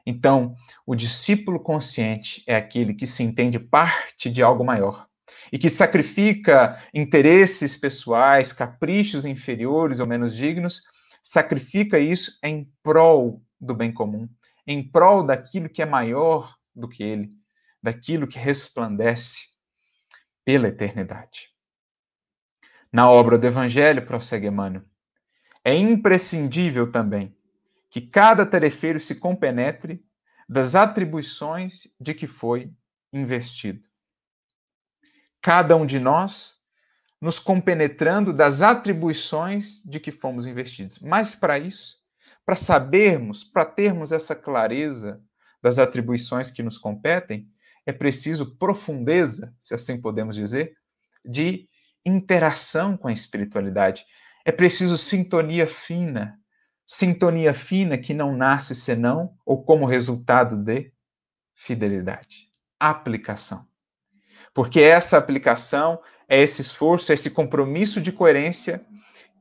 [0.04, 5.06] Então, o discípulo consciente é aquele que se entende parte de algo maior
[5.51, 10.86] e que sacrifica interesses pessoais, caprichos inferiores ou menos dignos,
[11.23, 14.27] sacrifica isso em prol do bem comum,
[14.71, 17.31] em prol daquilo que é maior do que ele,
[17.81, 19.51] daquilo que resplandece
[20.43, 21.49] pela eternidade.
[22.91, 24.84] Na obra do Evangelho, prossegue Emmanuel,
[25.63, 27.36] é imprescindível também
[27.89, 30.03] que cada tarefeiro se compenetre
[30.47, 32.73] das atribuições de que foi
[33.13, 33.84] investido.
[35.41, 36.62] Cada um de nós
[37.19, 40.99] nos compenetrando das atribuições de que fomos investidos.
[40.99, 42.01] Mas para isso,
[42.52, 45.24] para sabermos, para termos essa clareza
[45.64, 47.48] das atribuições que nos competem,
[47.86, 50.74] é preciso profundeza, se assim podemos dizer,
[51.24, 51.70] de
[52.06, 54.04] interação com a espiritualidade.
[54.44, 56.38] É preciso sintonia fina,
[56.86, 60.92] sintonia fina que não nasce senão ou como resultado de
[61.56, 63.66] fidelidade, aplicação.
[64.54, 68.86] Porque essa aplicação é esse esforço, é esse compromisso de coerência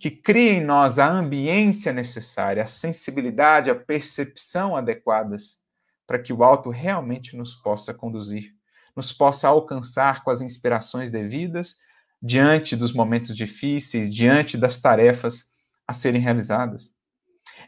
[0.01, 5.61] que cria em nós a ambiência necessária, a sensibilidade, a percepção adequadas
[6.07, 8.55] para que o alto realmente nos possa conduzir,
[8.97, 11.77] nos possa alcançar com as inspirações devidas
[12.21, 15.55] diante dos momentos difíceis, diante das tarefas
[15.87, 16.95] a serem realizadas.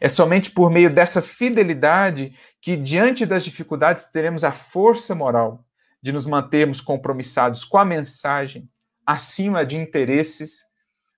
[0.01, 5.63] É somente por meio dessa fidelidade que, diante das dificuldades, teremos a força moral
[6.01, 8.67] de nos mantermos compromissados com a mensagem,
[9.05, 10.63] acima de interesses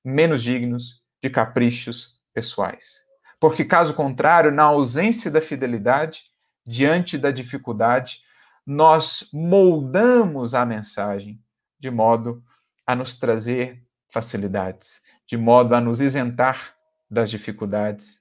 [0.03, 3.03] menos dignos, de caprichos pessoais.
[3.39, 6.25] Porque, caso contrário, na ausência da fidelidade,
[6.63, 8.21] diante da dificuldade,
[8.63, 11.43] nós moldamos a mensagem
[11.79, 12.43] de modo
[12.85, 16.75] a nos trazer facilidades, de modo a nos isentar
[17.09, 18.19] das dificuldades.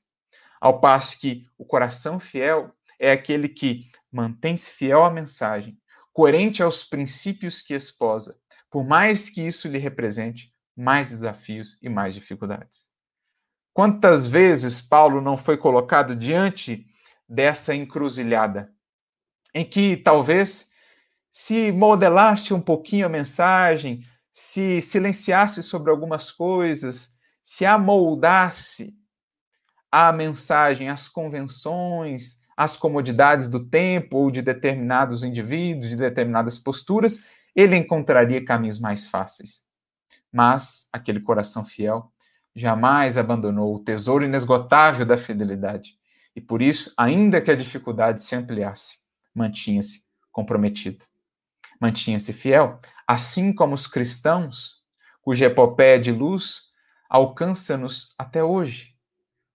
[0.59, 5.79] Ao passo que o coração fiel é aquele que mantém-se fiel à mensagem,
[6.11, 8.40] coerente aos princípios que esposa,
[8.71, 12.93] por mais que isso lhe represente mais desafios e mais dificuldades.
[13.74, 16.87] Quantas vezes Paulo não foi colocado diante
[17.28, 18.72] dessa encruzilhada,
[19.52, 20.70] em que talvez
[21.32, 28.94] se modelasse um pouquinho a mensagem, se silenciasse sobre algumas coisas, se amoldasse
[29.90, 37.26] à mensagem, às convenções, às comodidades do tempo ou de determinados indivíduos, de determinadas posturas,
[37.56, 39.64] ele encontraria caminhos mais fáceis.
[40.32, 42.13] Mas aquele coração fiel
[42.55, 45.97] jamais abandonou o tesouro inesgotável da fidelidade.
[46.37, 48.99] E por isso, ainda que a dificuldade se ampliasse,
[49.35, 51.05] mantinha-se comprometido.
[51.81, 54.83] Mantinha-se fiel, assim como os cristãos,
[55.21, 56.73] cuja epopeia de luz
[57.09, 58.95] alcança-nos até hoje,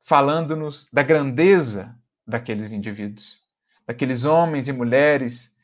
[0.01, 3.41] falando-nos da grandeza daqueles indivíduos,
[3.85, 5.57] daqueles homens e mulheres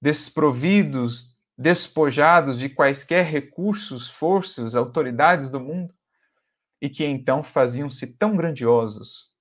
[0.00, 5.94] desprovidos, despojados de quaisquer recursos, forças, autoridades do mundo,
[6.80, 9.36] e que então faziam-se tão grandiosos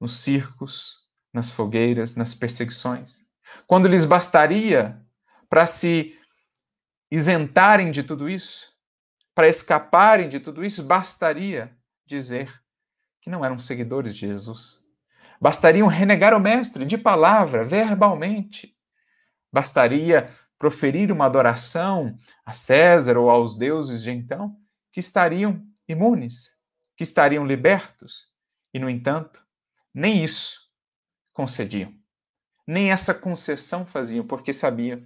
[0.00, 3.20] nos circos, nas fogueiras, nas perseguições,
[3.66, 5.00] quando lhes bastaria
[5.48, 6.18] para se
[7.10, 8.72] isentarem de tudo isso,
[9.34, 12.52] para escaparem de tudo isso, bastaria dizer
[13.20, 14.80] que não eram seguidores de Jesus.
[15.40, 18.74] Bastariam renegar o Mestre de palavra, verbalmente.
[19.52, 24.56] Bastaria proferir uma adoração a César ou aos deuses de então,
[24.90, 26.62] que estariam imunes,
[26.96, 28.34] que estariam libertos.
[28.72, 29.44] E, no entanto,
[29.94, 30.70] nem isso
[31.32, 31.92] concediam.
[32.66, 35.02] Nem essa concessão faziam, porque sabiam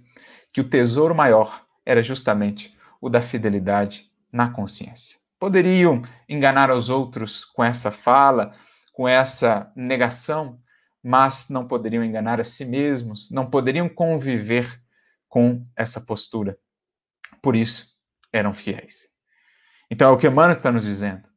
[0.51, 5.19] que o tesouro maior era justamente o da fidelidade na consciência.
[5.39, 8.55] Poderiam enganar os outros com essa fala,
[8.93, 10.59] com essa negação,
[11.03, 14.81] mas não poderiam enganar a si mesmos, não poderiam conviver
[15.27, 16.57] com essa postura.
[17.41, 17.97] Por isso,
[18.31, 19.10] eram fiéis.
[19.93, 21.27] Então, é o que Emmanuel está nos dizendo.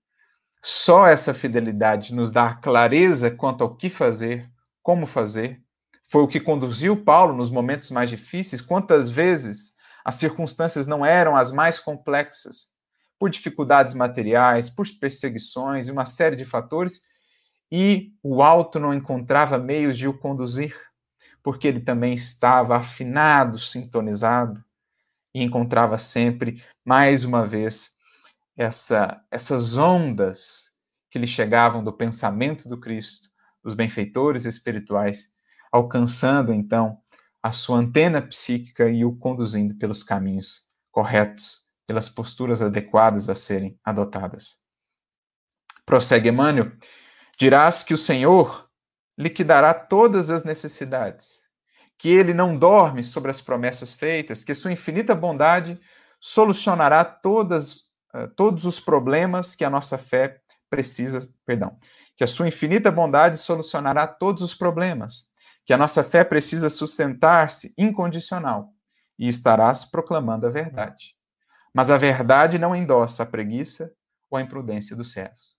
[0.62, 4.48] Só essa fidelidade nos dá clareza quanto ao que fazer,
[4.80, 5.60] como fazer.
[6.08, 8.62] Foi o que conduziu Paulo nos momentos mais difíceis.
[8.62, 12.68] Quantas vezes as circunstâncias não eram as mais complexas,
[13.18, 17.02] por dificuldades materiais, por perseguições e uma série de fatores,
[17.72, 20.76] e o alto não encontrava meios de o conduzir,
[21.42, 24.64] porque ele também estava afinado, sintonizado,
[25.34, 27.94] e encontrava sempre, mais uma vez,
[28.56, 30.72] essa, essas ondas
[31.10, 33.28] que lhe chegavam do pensamento do Cristo,
[33.62, 35.32] dos benfeitores espirituais,
[35.72, 36.98] alcançando então
[37.42, 43.78] a sua antena psíquica e o conduzindo pelos caminhos corretos, pelas posturas adequadas a serem
[43.84, 44.62] adotadas.
[45.84, 46.72] Prossegue Emmanuel,
[47.38, 48.68] dirás que o Senhor
[49.16, 51.40] liquidará todas as necessidades,
[51.98, 55.78] que ele não dorme sobre as promessas feitas, que sua infinita bondade
[56.18, 57.83] solucionará todas
[58.14, 61.76] uh, todos os problemas que a nossa fé precisa, perdão,
[62.16, 65.32] que a sua infinita bondade solucionará todos os problemas,
[65.66, 68.70] que a nossa fé precisa sustentar-se incondicional
[69.18, 71.14] e estarás proclamando a verdade.
[71.72, 73.92] Mas a verdade não endossa a preguiça
[74.30, 75.58] ou a imprudência dos servos.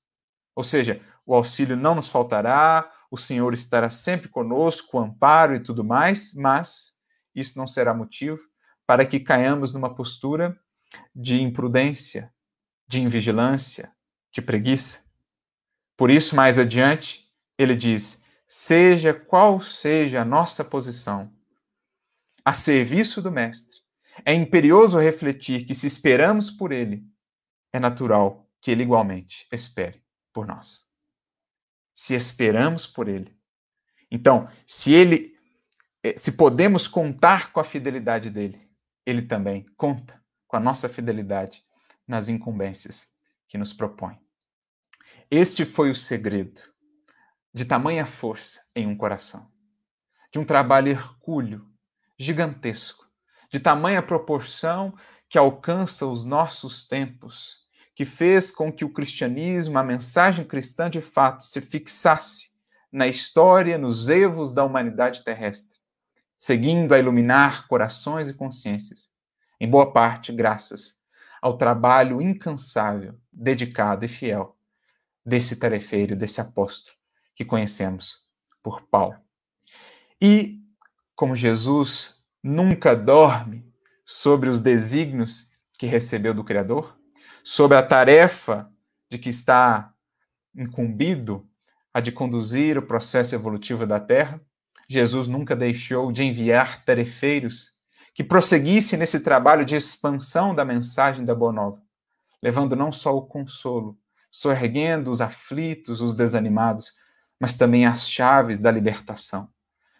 [0.55, 5.59] Ou seja, o auxílio não nos faltará, o Senhor estará sempre conosco, o amparo e
[5.59, 6.95] tudo mais, mas
[7.33, 8.39] isso não será motivo
[8.87, 10.57] para que caiamos numa postura
[11.13, 12.31] de imprudência,
[12.87, 13.93] de invigilância,
[14.31, 15.05] de preguiça.
[15.97, 21.31] Por isso, mais adiante, ele diz: seja qual seja a nossa posição,
[22.43, 23.79] a serviço do Mestre,
[24.23, 27.05] é imperioso refletir que, se esperamos por ele,
[27.73, 30.89] é natural que ele igualmente espere por nós.
[31.93, 33.37] Se esperamos por ele.
[34.11, 35.35] Então, se ele
[36.05, 38.69] eh, se podemos contar com a fidelidade dele,
[39.05, 41.63] ele também conta com a nossa fidelidade
[42.07, 43.15] nas incumbências
[43.47, 44.17] que nos propõe.
[45.29, 46.61] Este foi o segredo
[47.53, 49.49] de tamanha força em um coração,
[50.31, 51.65] de um trabalho hercúleo,
[52.17, 53.07] gigantesco,
[53.49, 54.93] de tamanha proporção
[55.29, 57.65] que alcança os nossos tempos,
[57.95, 62.49] que fez com que o cristianismo, a mensagem cristã de fato, se fixasse
[62.91, 65.79] na história, nos evos da humanidade terrestre,
[66.37, 69.13] seguindo a iluminar corações e consciências,
[69.59, 71.04] em boa parte graças
[71.45, 74.57] ao trabalho incansável, dedicado e fiel
[75.23, 76.97] desse tarefeiro, desse apóstolo
[77.35, 78.27] que conhecemos
[78.63, 79.15] por Paulo.
[80.19, 80.59] E
[81.13, 83.63] como Jesus nunca dorme
[84.03, 86.99] sobre os desígnios que recebeu do Criador,
[87.43, 88.67] sobre a tarefa
[89.07, 89.93] de que está
[90.55, 91.47] incumbido
[91.93, 94.41] a de conduzir o processo evolutivo da Terra,
[94.89, 97.74] Jesus nunca deixou de enviar tarefeiros
[98.15, 101.81] que prosseguissem nesse trabalho de expansão da mensagem da Boa Nova,
[102.41, 103.99] levando não só o consolo,
[104.31, 106.93] soerguendo os aflitos, os desanimados,
[107.37, 109.49] mas também as chaves da libertação,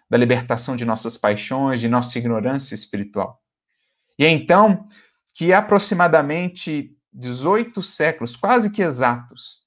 [0.09, 3.43] da libertação de nossas paixões, de nossa ignorância espiritual.
[4.18, 4.88] E é então
[5.34, 9.66] que aproximadamente 18 séculos, quase que exatos,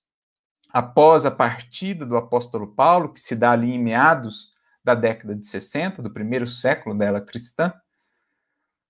[0.72, 5.46] após a partida do apóstolo Paulo, que se dá ali em meados da década de
[5.46, 7.74] 60, do primeiro século dela cristã,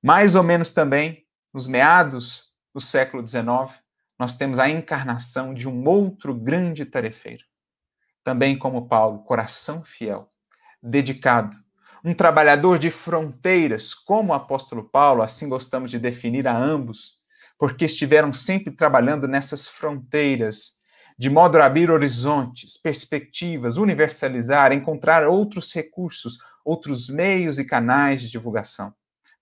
[0.02, 3.74] mais ou menos também nos meados do século XIX,
[4.18, 7.44] nós temos a encarnação de um outro grande tarefeiro.
[8.22, 10.28] Também como Paulo, coração fiel,
[10.82, 11.56] dedicado,
[12.04, 17.18] um trabalhador de fronteiras, como o apóstolo Paulo, assim gostamos de definir a ambos,
[17.58, 20.78] porque estiveram sempre trabalhando nessas fronteiras,
[21.18, 28.30] de modo a abrir horizontes, perspectivas, universalizar, encontrar outros recursos, outros meios e canais de
[28.30, 28.94] divulgação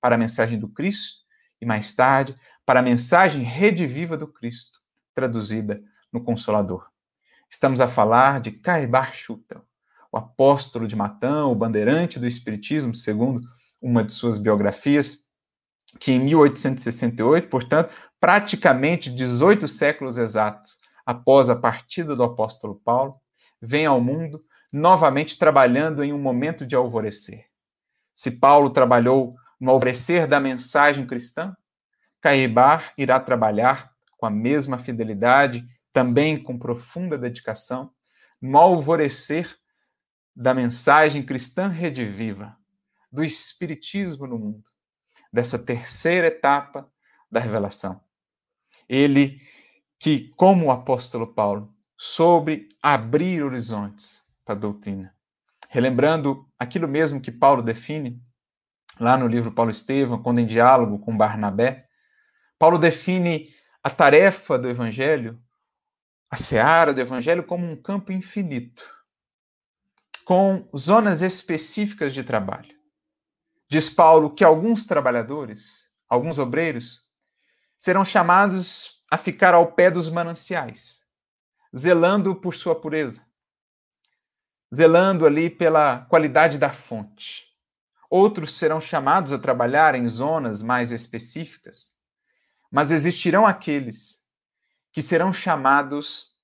[0.07, 1.25] para a mensagem do Cristo
[1.61, 2.33] e mais tarde
[2.65, 4.79] para a mensagem rediviva do Cristo,
[5.13, 5.83] traduzida
[6.13, 6.87] no Consolador.
[7.51, 9.65] Estamos a falar de Caibar Schutel,
[10.13, 13.49] o apóstolo de Matão, o bandeirante do Espiritismo, segundo
[13.83, 15.29] uma de suas biografias,
[15.99, 23.17] que em 1868, portanto, praticamente 18 séculos exatos após a partida do apóstolo Paulo,
[23.61, 24.41] vem ao mundo
[24.73, 27.47] novamente trabalhando em um momento de alvorecer.
[28.15, 31.57] Se Paulo trabalhou no alvorecer da mensagem cristã,
[32.21, 37.91] Caibar irá trabalhar com a mesma fidelidade, também com profunda dedicação,
[38.41, 39.57] no alvorecer
[40.35, 42.57] da mensagem cristã rediviva,
[43.11, 44.69] do Espiritismo no mundo,
[45.33, 46.91] dessa terceira etapa
[47.31, 48.01] da revelação.
[48.89, 49.41] Ele
[49.99, 55.15] que, como o apóstolo Paulo, soube abrir horizontes para a doutrina.
[55.69, 58.23] Relembrando aquilo mesmo que Paulo define
[58.99, 61.89] lá no livro Paulo Estevam, quando em diálogo com Barnabé,
[62.59, 65.41] Paulo define a tarefa do evangelho,
[66.31, 68.83] a seara do evangelho, como um campo infinito,
[70.25, 72.75] com zonas específicas de trabalho.
[73.69, 77.03] Diz Paulo que alguns trabalhadores, alguns obreiros,
[77.79, 81.07] serão chamados a ficar ao pé dos mananciais,
[81.77, 83.25] zelando por sua pureza,
[84.75, 87.46] zelando ali pela qualidade da fonte.
[88.19, 91.95] Outros serão chamados a trabalhar em zonas mais específicas,
[92.71, 94.25] mas existirão aqueles
[94.91, 96.39] que serão chamados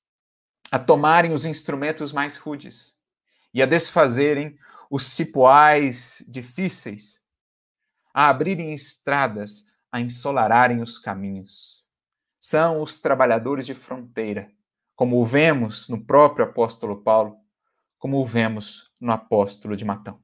[0.70, 3.00] a tomarem os instrumentos mais rudes
[3.54, 4.58] e a desfazerem
[4.90, 7.26] os cipoais difíceis,
[8.12, 11.88] a abrirem estradas, a ensolararem os caminhos.
[12.38, 14.52] São os trabalhadores de fronteira,
[14.94, 17.38] como o vemos no próprio apóstolo Paulo,
[17.98, 20.20] como o vemos no apóstolo de Matão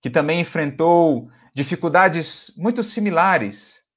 [0.00, 3.88] que também enfrentou dificuldades muito similares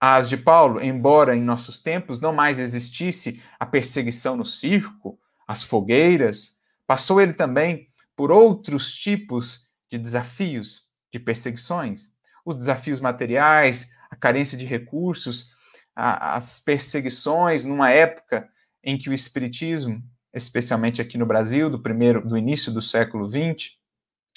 [0.00, 5.62] às de Paulo, embora em nossos tempos não mais existisse a perseguição no circo, as
[5.62, 7.86] fogueiras, passou ele também
[8.16, 15.52] por outros tipos de desafios, de perseguições, os desafios materiais, a carência de recursos,
[15.94, 18.48] a, as perseguições numa época
[18.82, 20.02] em que o espiritismo,
[20.32, 23.79] especialmente aqui no Brasil, do primeiro, do início do século XX,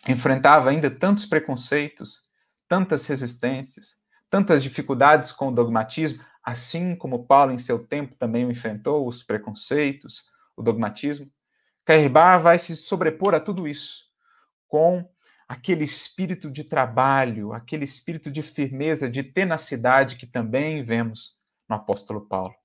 [0.07, 2.31] enfrentava ainda tantos preconceitos,
[2.67, 9.07] tantas resistências, tantas dificuldades com o dogmatismo, assim como Paulo em seu tempo também enfrentou
[9.07, 11.31] os preconceitos, o dogmatismo.
[11.85, 14.11] Cairbar vai se sobrepor a tudo isso
[14.67, 15.07] com
[15.47, 21.37] aquele espírito de trabalho, aquele espírito de firmeza, de tenacidade que também vemos
[21.69, 22.55] no apóstolo Paulo.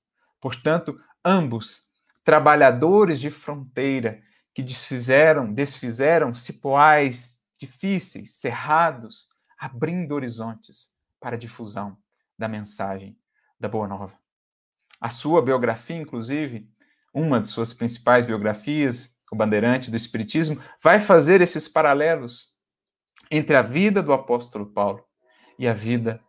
[0.41, 1.89] Portanto, ambos
[2.23, 4.21] trabalhadores de fronteira
[4.59, 11.97] que desfizeram, desfizeram cipoais difíceis, cerrados, abrindo horizontes para a difusão
[12.37, 13.17] da mensagem
[13.57, 14.13] da Boa Nova.
[14.99, 16.69] A sua biografia, inclusive,
[17.13, 22.57] uma de suas principais biografias, O Bandeirante do Espiritismo, vai fazer esses paralelos
[23.31, 25.05] entre a vida do apóstolo Paulo
[25.57, 26.19] e a vida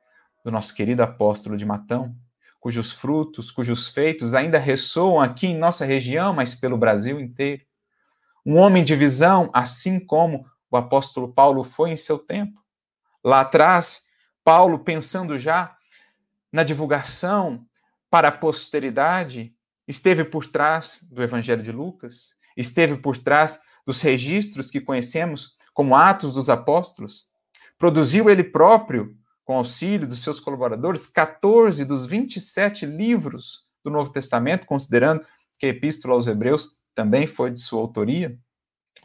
[0.44, 2.14] do nosso querido apóstolo de Matão,
[2.60, 7.68] cujos frutos, cujos feitos ainda ressoam aqui em nossa região, mas pelo Brasil inteiro
[8.44, 12.60] um homem de visão, assim como o apóstolo Paulo foi em seu tempo.
[13.22, 14.06] Lá atrás,
[14.44, 15.76] Paulo, pensando já
[16.52, 17.66] na divulgação
[18.10, 19.54] para a posteridade,
[19.86, 25.94] esteve por trás do Evangelho de Lucas, esteve por trás dos registros que conhecemos como
[25.94, 27.26] Atos dos Apóstolos,
[27.78, 34.66] produziu ele próprio, com auxílio dos seus colaboradores, 14 dos 27 livros do Novo Testamento,
[34.66, 35.24] considerando
[35.58, 38.38] que a Epístola aos Hebreus também foi de sua autoria.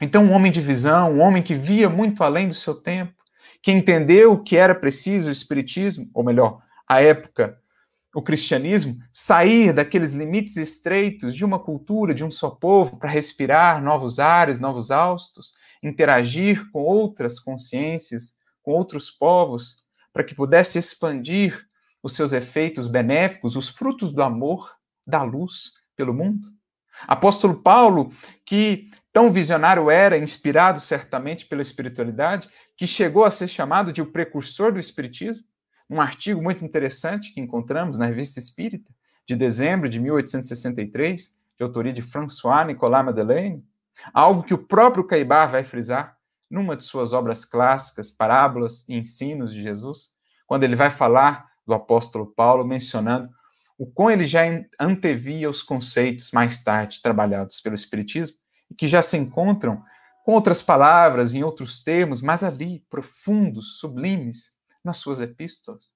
[0.01, 3.13] Então, um homem de visão, um homem que via muito além do seu tempo,
[3.61, 7.57] que entendeu que era preciso o Espiritismo, ou melhor, a época,
[8.13, 13.83] o cristianismo, sair daqueles limites estreitos de uma cultura, de um só povo, para respirar
[13.83, 21.67] novos ares, novos austos, interagir com outras consciências, com outros povos, para que pudesse expandir
[22.01, 24.75] os seus efeitos benéficos, os frutos do amor,
[25.05, 26.54] da luz pelo mundo.
[27.07, 28.11] Apóstolo Paulo,
[28.45, 34.11] que tão visionário era, inspirado certamente pela espiritualidade, que chegou a ser chamado de o
[34.11, 35.45] precursor do espiritismo,
[35.89, 38.91] um artigo muito interessante que encontramos na Revista Espírita,
[39.27, 43.63] de dezembro de 1863, de autoria de François Nicolas Madeleine,
[44.13, 46.17] algo que o próprio Caibá vai frisar
[46.49, 50.15] numa de suas obras clássicas, Parábolas e Ensinos de Jesus,
[50.45, 53.29] quando ele vai falar do apóstolo Paulo, mencionando
[53.77, 54.41] o quão ele já
[54.79, 58.37] antevia os conceitos mais tarde trabalhados pelo Espiritismo,
[58.69, 59.83] e que já se encontram
[60.23, 65.93] com outras palavras, em outros termos, mas ali, profundos, sublimes, nas suas epístolas.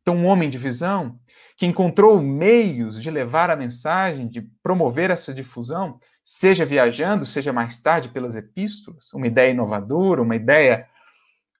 [0.00, 1.20] Então, um homem de visão
[1.56, 7.80] que encontrou meios de levar a mensagem, de promover essa difusão, seja viajando, seja mais
[7.80, 10.88] tarde pelas epístolas, uma ideia inovadora, uma ideia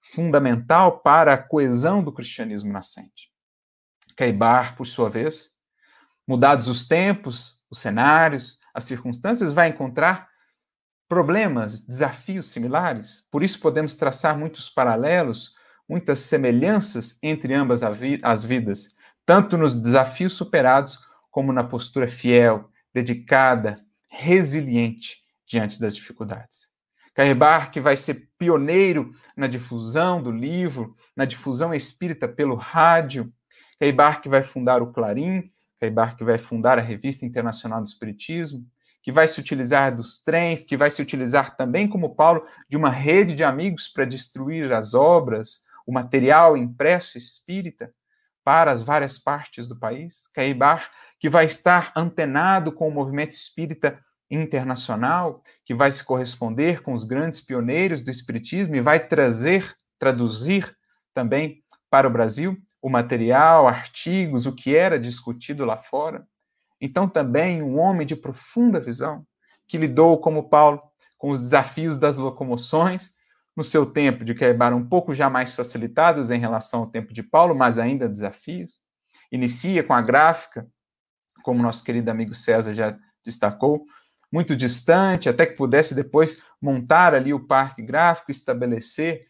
[0.01, 3.31] fundamental para a coesão do cristianismo nascente.
[4.15, 5.58] Caibar, por sua vez,
[6.29, 10.29] mudados os tempos, os cenários, as circunstâncias, vai encontrar
[11.09, 13.27] problemas, desafios similares.
[13.29, 15.55] Por isso podemos traçar muitos paralelos
[15.89, 20.99] muitas semelhanças entre ambas as vidas, tanto nos desafios superados
[21.31, 23.75] como na postura fiel, dedicada,
[24.07, 25.17] resiliente
[25.47, 26.69] diante das dificuldades.
[27.15, 33.33] Carrebar, que vai ser pioneiro na difusão do livro, na difusão espírita pelo rádio,
[33.79, 38.65] Carrebar, que vai fundar o Clarim, Carrebar, que vai fundar a Revista Internacional do Espiritismo,
[39.01, 42.89] que vai se utilizar dos trens, que vai se utilizar também, como Paulo, de uma
[42.89, 47.93] rede de amigos para destruir as obras, o material impresso espírita
[48.43, 50.27] para as várias partes do país.
[50.33, 53.99] Caibar, que vai estar antenado com o movimento espírita
[54.29, 60.75] internacional, que vai se corresponder com os grandes pioneiros do espiritismo e vai trazer, traduzir
[61.13, 66.25] também para o Brasil o material, artigos, o que era discutido lá fora.
[66.79, 69.25] Então, também um homem de profunda visão,
[69.67, 70.81] que lidou, como Paulo,
[71.17, 73.11] com os desafios das locomoções
[73.55, 77.21] no seu tempo de quebrar um pouco já mais facilitadas em relação ao tempo de
[77.21, 78.79] Paulo, mas ainda desafios.
[79.29, 80.65] Inicia com a gráfica,
[81.43, 83.85] como nosso querido amigo César já destacou,
[84.31, 89.27] muito distante, até que pudesse depois montar ali o parque gráfico, estabelecer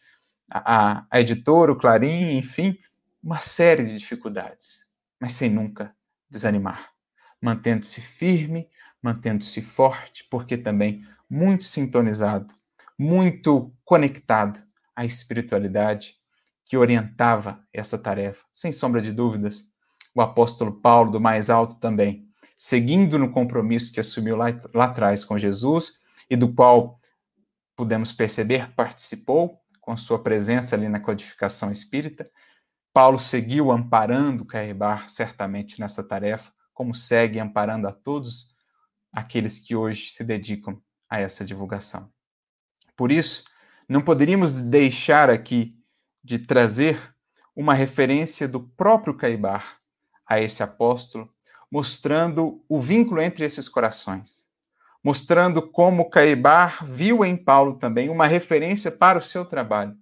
[0.49, 2.77] a, a, editora, o Clarim, enfim,
[3.21, 4.85] uma série de dificuldades,
[5.19, 5.95] mas sem nunca
[6.29, 6.89] desanimar,
[7.41, 8.69] mantendo-se firme,
[9.01, 12.53] mantendo-se forte, porque também muito sintonizado
[12.99, 14.59] muito conectado
[14.93, 16.17] à espiritualidade
[16.65, 18.43] que orientava essa tarefa.
[18.53, 19.71] Sem sombra de dúvidas,
[20.13, 22.27] o apóstolo Paulo, do mais alto também,
[22.57, 26.99] seguindo no compromisso que assumiu lá, lá atrás com Jesus e do qual
[27.73, 29.58] pudemos perceber participou
[29.89, 32.29] com sua presença ali na codificação espírita,
[32.93, 38.55] Paulo seguiu amparando Caibar certamente nessa tarefa, como segue amparando a todos
[39.11, 40.79] aqueles que hoje se dedicam
[41.09, 42.07] a essa divulgação.
[42.95, 43.45] Por isso,
[43.87, 45.83] não poderíamos deixar aqui
[46.23, 47.11] de trazer
[47.55, 49.79] uma referência do próprio Caibar
[50.23, 51.33] a esse apóstolo,
[51.71, 54.48] mostrando o vínculo entre esses corações,
[55.03, 59.95] mostrando como Caibar viu em Paulo também uma referência para o seu trabalho.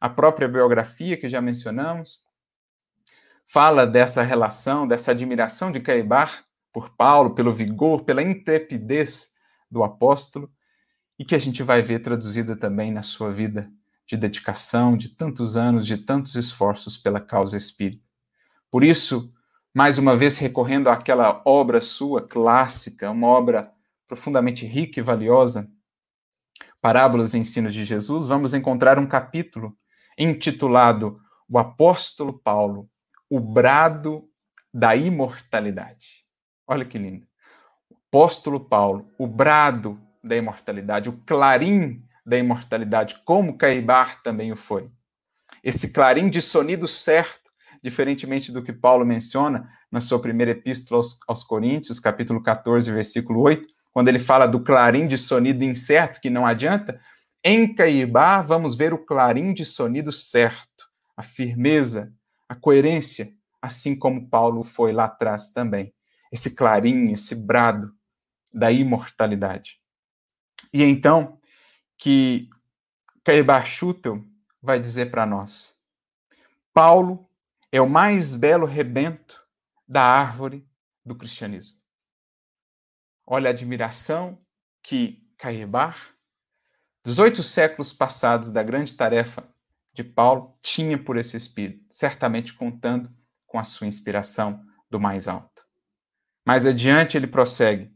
[0.00, 2.26] A própria biografia que já mencionamos
[3.46, 9.32] fala dessa relação, dessa admiração de Caibar por Paulo, pelo vigor, pela intrepidez
[9.70, 10.50] do apóstolo,
[11.18, 13.70] e que a gente vai ver traduzida também na sua vida
[14.06, 18.04] de dedicação, de tantos anos, de tantos esforços pela causa espírita.
[18.70, 19.32] Por isso,
[19.74, 23.72] mais uma vez recorrendo àquela obra sua clássica, uma obra
[24.08, 25.70] profundamente rica e valiosa,
[26.80, 29.76] Parábolas e Ensinos de Jesus, vamos encontrar um capítulo
[30.16, 32.88] intitulado O Apóstolo Paulo,
[33.28, 34.28] o brado
[34.72, 36.24] da imortalidade.
[36.66, 37.26] Olha que lindo.
[37.90, 44.56] O apóstolo Paulo, o brado da imortalidade, o clarim da imortalidade, como Caibar também o
[44.56, 44.90] foi.
[45.62, 47.50] Esse clarim de sonido certo,
[47.82, 53.40] diferentemente do que Paulo menciona na sua primeira epístola aos, aos Coríntios, capítulo 14, versículo
[53.40, 57.00] 8, quando ele fala do clarim de sonido incerto que não adianta,
[57.42, 62.14] em Caibar vamos ver o clarim de sonido certo, a firmeza,
[62.48, 63.26] a coerência,
[63.60, 65.92] assim como Paulo foi lá atrás também.
[66.30, 67.92] Esse clarim, esse brado
[68.54, 69.80] da imortalidade.
[70.72, 71.36] E então,
[71.96, 72.48] que
[73.24, 74.24] Caibar Schutel
[74.62, 75.76] vai dizer para nós:
[76.72, 77.28] Paulo
[77.72, 79.42] é o mais belo rebento
[79.88, 80.64] da árvore
[81.04, 81.77] do cristianismo.
[83.30, 84.40] Olha a admiração
[84.82, 86.14] que Caibar,
[87.04, 89.46] 18 séculos passados da grande tarefa
[89.92, 93.14] de Paulo, tinha por esse espírito, certamente contando
[93.46, 95.62] com a sua inspiração do mais alto.
[96.42, 97.94] Mais adiante ele prossegue.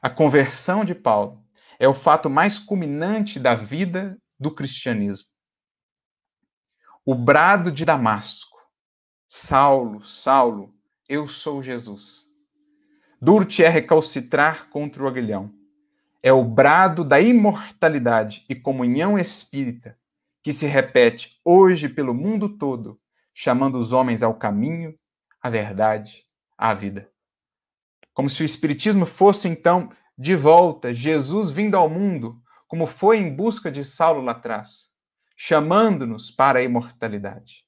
[0.00, 1.44] A conversão de Paulo
[1.78, 5.28] é o fato mais culminante da vida do cristianismo.
[7.04, 8.56] O brado de Damasco:
[9.28, 10.74] Saulo, Saulo,
[11.06, 12.21] eu sou Jesus.
[13.24, 15.54] Duro-te é recalcitrar contra o aguilhão.
[16.20, 19.96] É o brado da imortalidade e comunhão espírita
[20.42, 23.00] que se repete hoje pelo mundo todo,
[23.32, 24.98] chamando os homens ao caminho,
[25.40, 26.24] à verdade,
[26.58, 27.08] à vida.
[28.12, 33.32] Como se o Espiritismo fosse, então, de volta, Jesus vindo ao mundo, como foi em
[33.32, 34.88] busca de Saulo lá atrás,
[35.36, 37.64] chamando-nos para a imortalidade,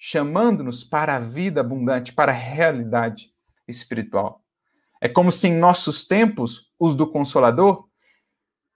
[0.00, 3.34] chamando-nos para a vida abundante, para a realidade
[3.68, 4.43] espiritual.
[5.04, 7.86] É como se em nossos tempos, os do Consolador,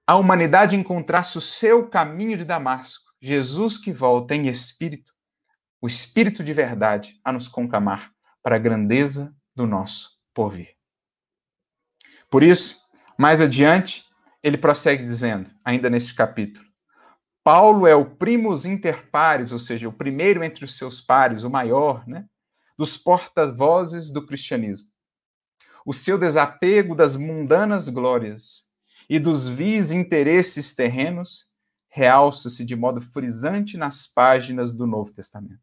[0.07, 5.15] a humanidade encontrasse o seu caminho de Damasco, Jesus que volta em espírito,
[5.81, 8.13] o espírito de verdade a nos conclamar
[8.43, 10.77] para a grandeza do nosso porvir.
[12.31, 12.77] Por isso,
[13.17, 14.05] mais adiante,
[14.43, 16.69] ele prossegue dizendo, ainda neste capítulo,
[17.43, 21.49] Paulo é o primus inter pares, ou seja, o primeiro entre os seus pares, o
[21.49, 22.27] maior, né,
[22.77, 24.98] dos porta-vozes do cristianismo.
[25.89, 28.67] O seu desapego das mundanas glórias
[29.09, 31.51] e dos vis interesses terrenos
[31.89, 35.63] realça-se de modo frisante nas páginas do Novo Testamento.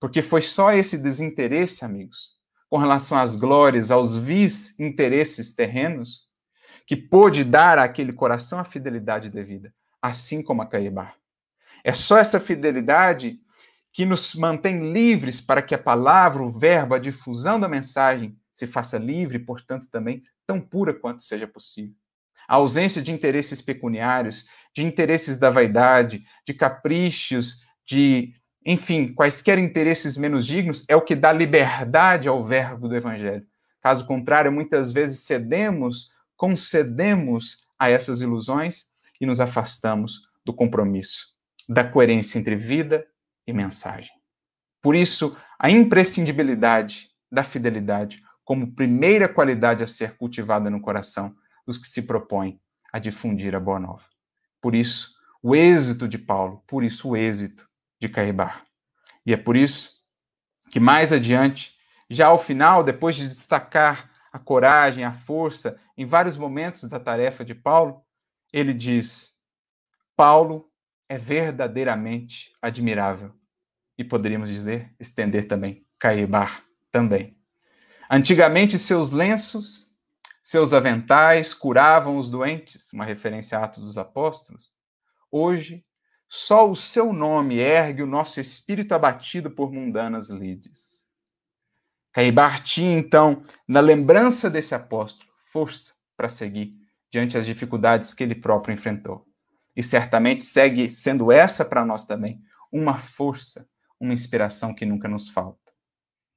[0.00, 2.38] Porque foi só esse desinteresse, amigos,
[2.70, 6.22] com relação às glórias, aos vis interesses terrenos,
[6.86, 11.18] que pôde dar àquele coração a fidelidade devida, assim como a Caibar.
[11.84, 13.38] É só essa fidelidade
[13.92, 18.68] que nos mantém livres para que a palavra, o verbo, a difusão da mensagem se
[18.68, 21.96] faça livre, portanto, também tão pura quanto seja possível.
[22.46, 28.32] A ausência de interesses pecuniários, de interesses da vaidade, de caprichos, de
[28.64, 33.46] enfim, quaisquer interesses menos dignos, é o que dá liberdade ao verbo do Evangelho.
[33.82, 41.34] Caso contrário, muitas vezes cedemos, concedemos a essas ilusões e nos afastamos do compromisso,
[41.68, 43.06] da coerência entre vida
[43.46, 44.12] e mensagem.
[44.80, 51.34] Por isso, a imprescindibilidade da fidelidade como primeira qualidade a ser cultivada no coração
[51.66, 52.60] dos que se propõem
[52.92, 54.04] a difundir a boa nova.
[54.60, 57.68] Por isso, o êxito de Paulo, por isso o êxito
[58.00, 58.64] de Caibar.
[59.26, 60.02] E é por isso
[60.70, 61.74] que mais adiante,
[62.08, 67.44] já ao final, depois de destacar a coragem, a força em vários momentos da tarefa
[67.44, 68.02] de Paulo,
[68.52, 69.38] ele diz:
[70.16, 70.70] Paulo
[71.08, 73.32] é verdadeiramente admirável.
[73.96, 77.36] E poderíamos dizer, estender também, Caibar também.
[78.10, 79.96] Antigamente, seus lenços,
[80.42, 84.72] seus aventais curavam os doentes, uma referência a Atos dos Apóstolos.
[85.30, 85.84] Hoje,
[86.28, 91.04] só o seu nome ergue o nosso espírito abatido por mundanas lides.
[92.12, 96.72] Caibar tinha, então, na lembrança desse apóstolo, força para seguir
[97.10, 99.26] diante das dificuldades que ele próprio enfrentou.
[99.74, 102.40] E certamente segue sendo essa para nós também
[102.70, 105.72] uma força, uma inspiração que nunca nos falta.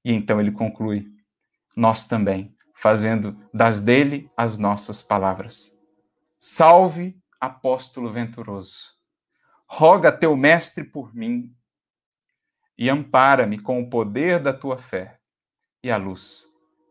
[0.06, 1.12] E então ele conclui:
[1.78, 5.82] nós também, fazendo das dele as nossas palavras.
[6.38, 8.98] Salve, apóstolo venturoso
[9.68, 11.54] roga teu mestre por mim
[12.78, 15.20] e ampara-me com o poder da tua fé
[15.84, 16.46] e a luz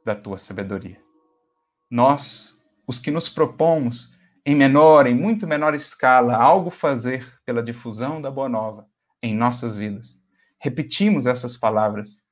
[0.05, 1.01] da tua sabedoria.
[1.91, 8.21] Nós, os que nos propomos, em menor, em muito menor escala, algo fazer pela difusão
[8.21, 8.87] da Boa Nova
[9.23, 10.21] em nossas vidas,
[10.61, 12.26] repetimos essas palavras,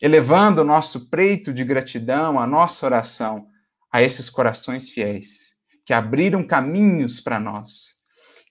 [0.00, 3.48] elevando o nosso preito de gratidão, a nossa oração
[3.90, 7.96] a esses corações fiéis que abriram caminhos para nós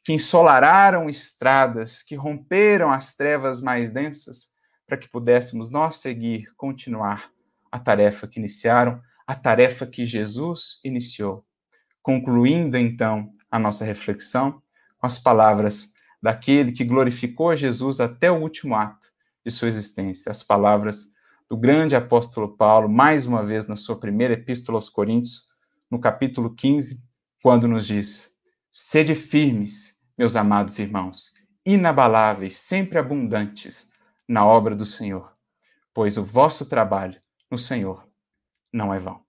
[0.05, 4.53] que ensolararam estradas, que romperam as trevas mais densas,
[4.85, 7.31] para que pudéssemos nós seguir, continuar
[7.71, 11.43] a tarefa que iniciaram, a tarefa que Jesus iniciou.
[12.03, 14.61] Concluindo então a nossa reflexão
[14.99, 19.07] com as palavras daquele que glorificou Jesus até o último ato
[19.43, 21.14] de sua existência, as palavras
[21.49, 25.45] do grande apóstolo Paulo, mais uma vez na sua primeira epístola aos Coríntios,
[25.89, 27.03] no capítulo 15,
[27.41, 28.35] quando nos diz:
[28.71, 31.31] Sede firmes meus amados irmãos,
[31.65, 33.91] inabaláveis, sempre abundantes
[34.27, 35.31] na obra do Senhor,
[35.93, 37.19] pois o vosso trabalho
[37.49, 38.07] no Senhor
[38.73, 39.23] não é vão.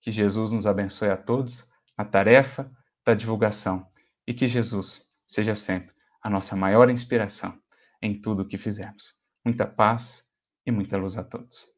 [0.00, 2.70] Que Jesus nos abençoe a todos na tarefa
[3.04, 3.88] da divulgação
[4.26, 7.58] e que Jesus seja sempre a nossa maior inspiração
[8.00, 9.20] em tudo o que fizermos.
[9.44, 10.25] Muita paz
[10.66, 11.75] e muita luz a todos.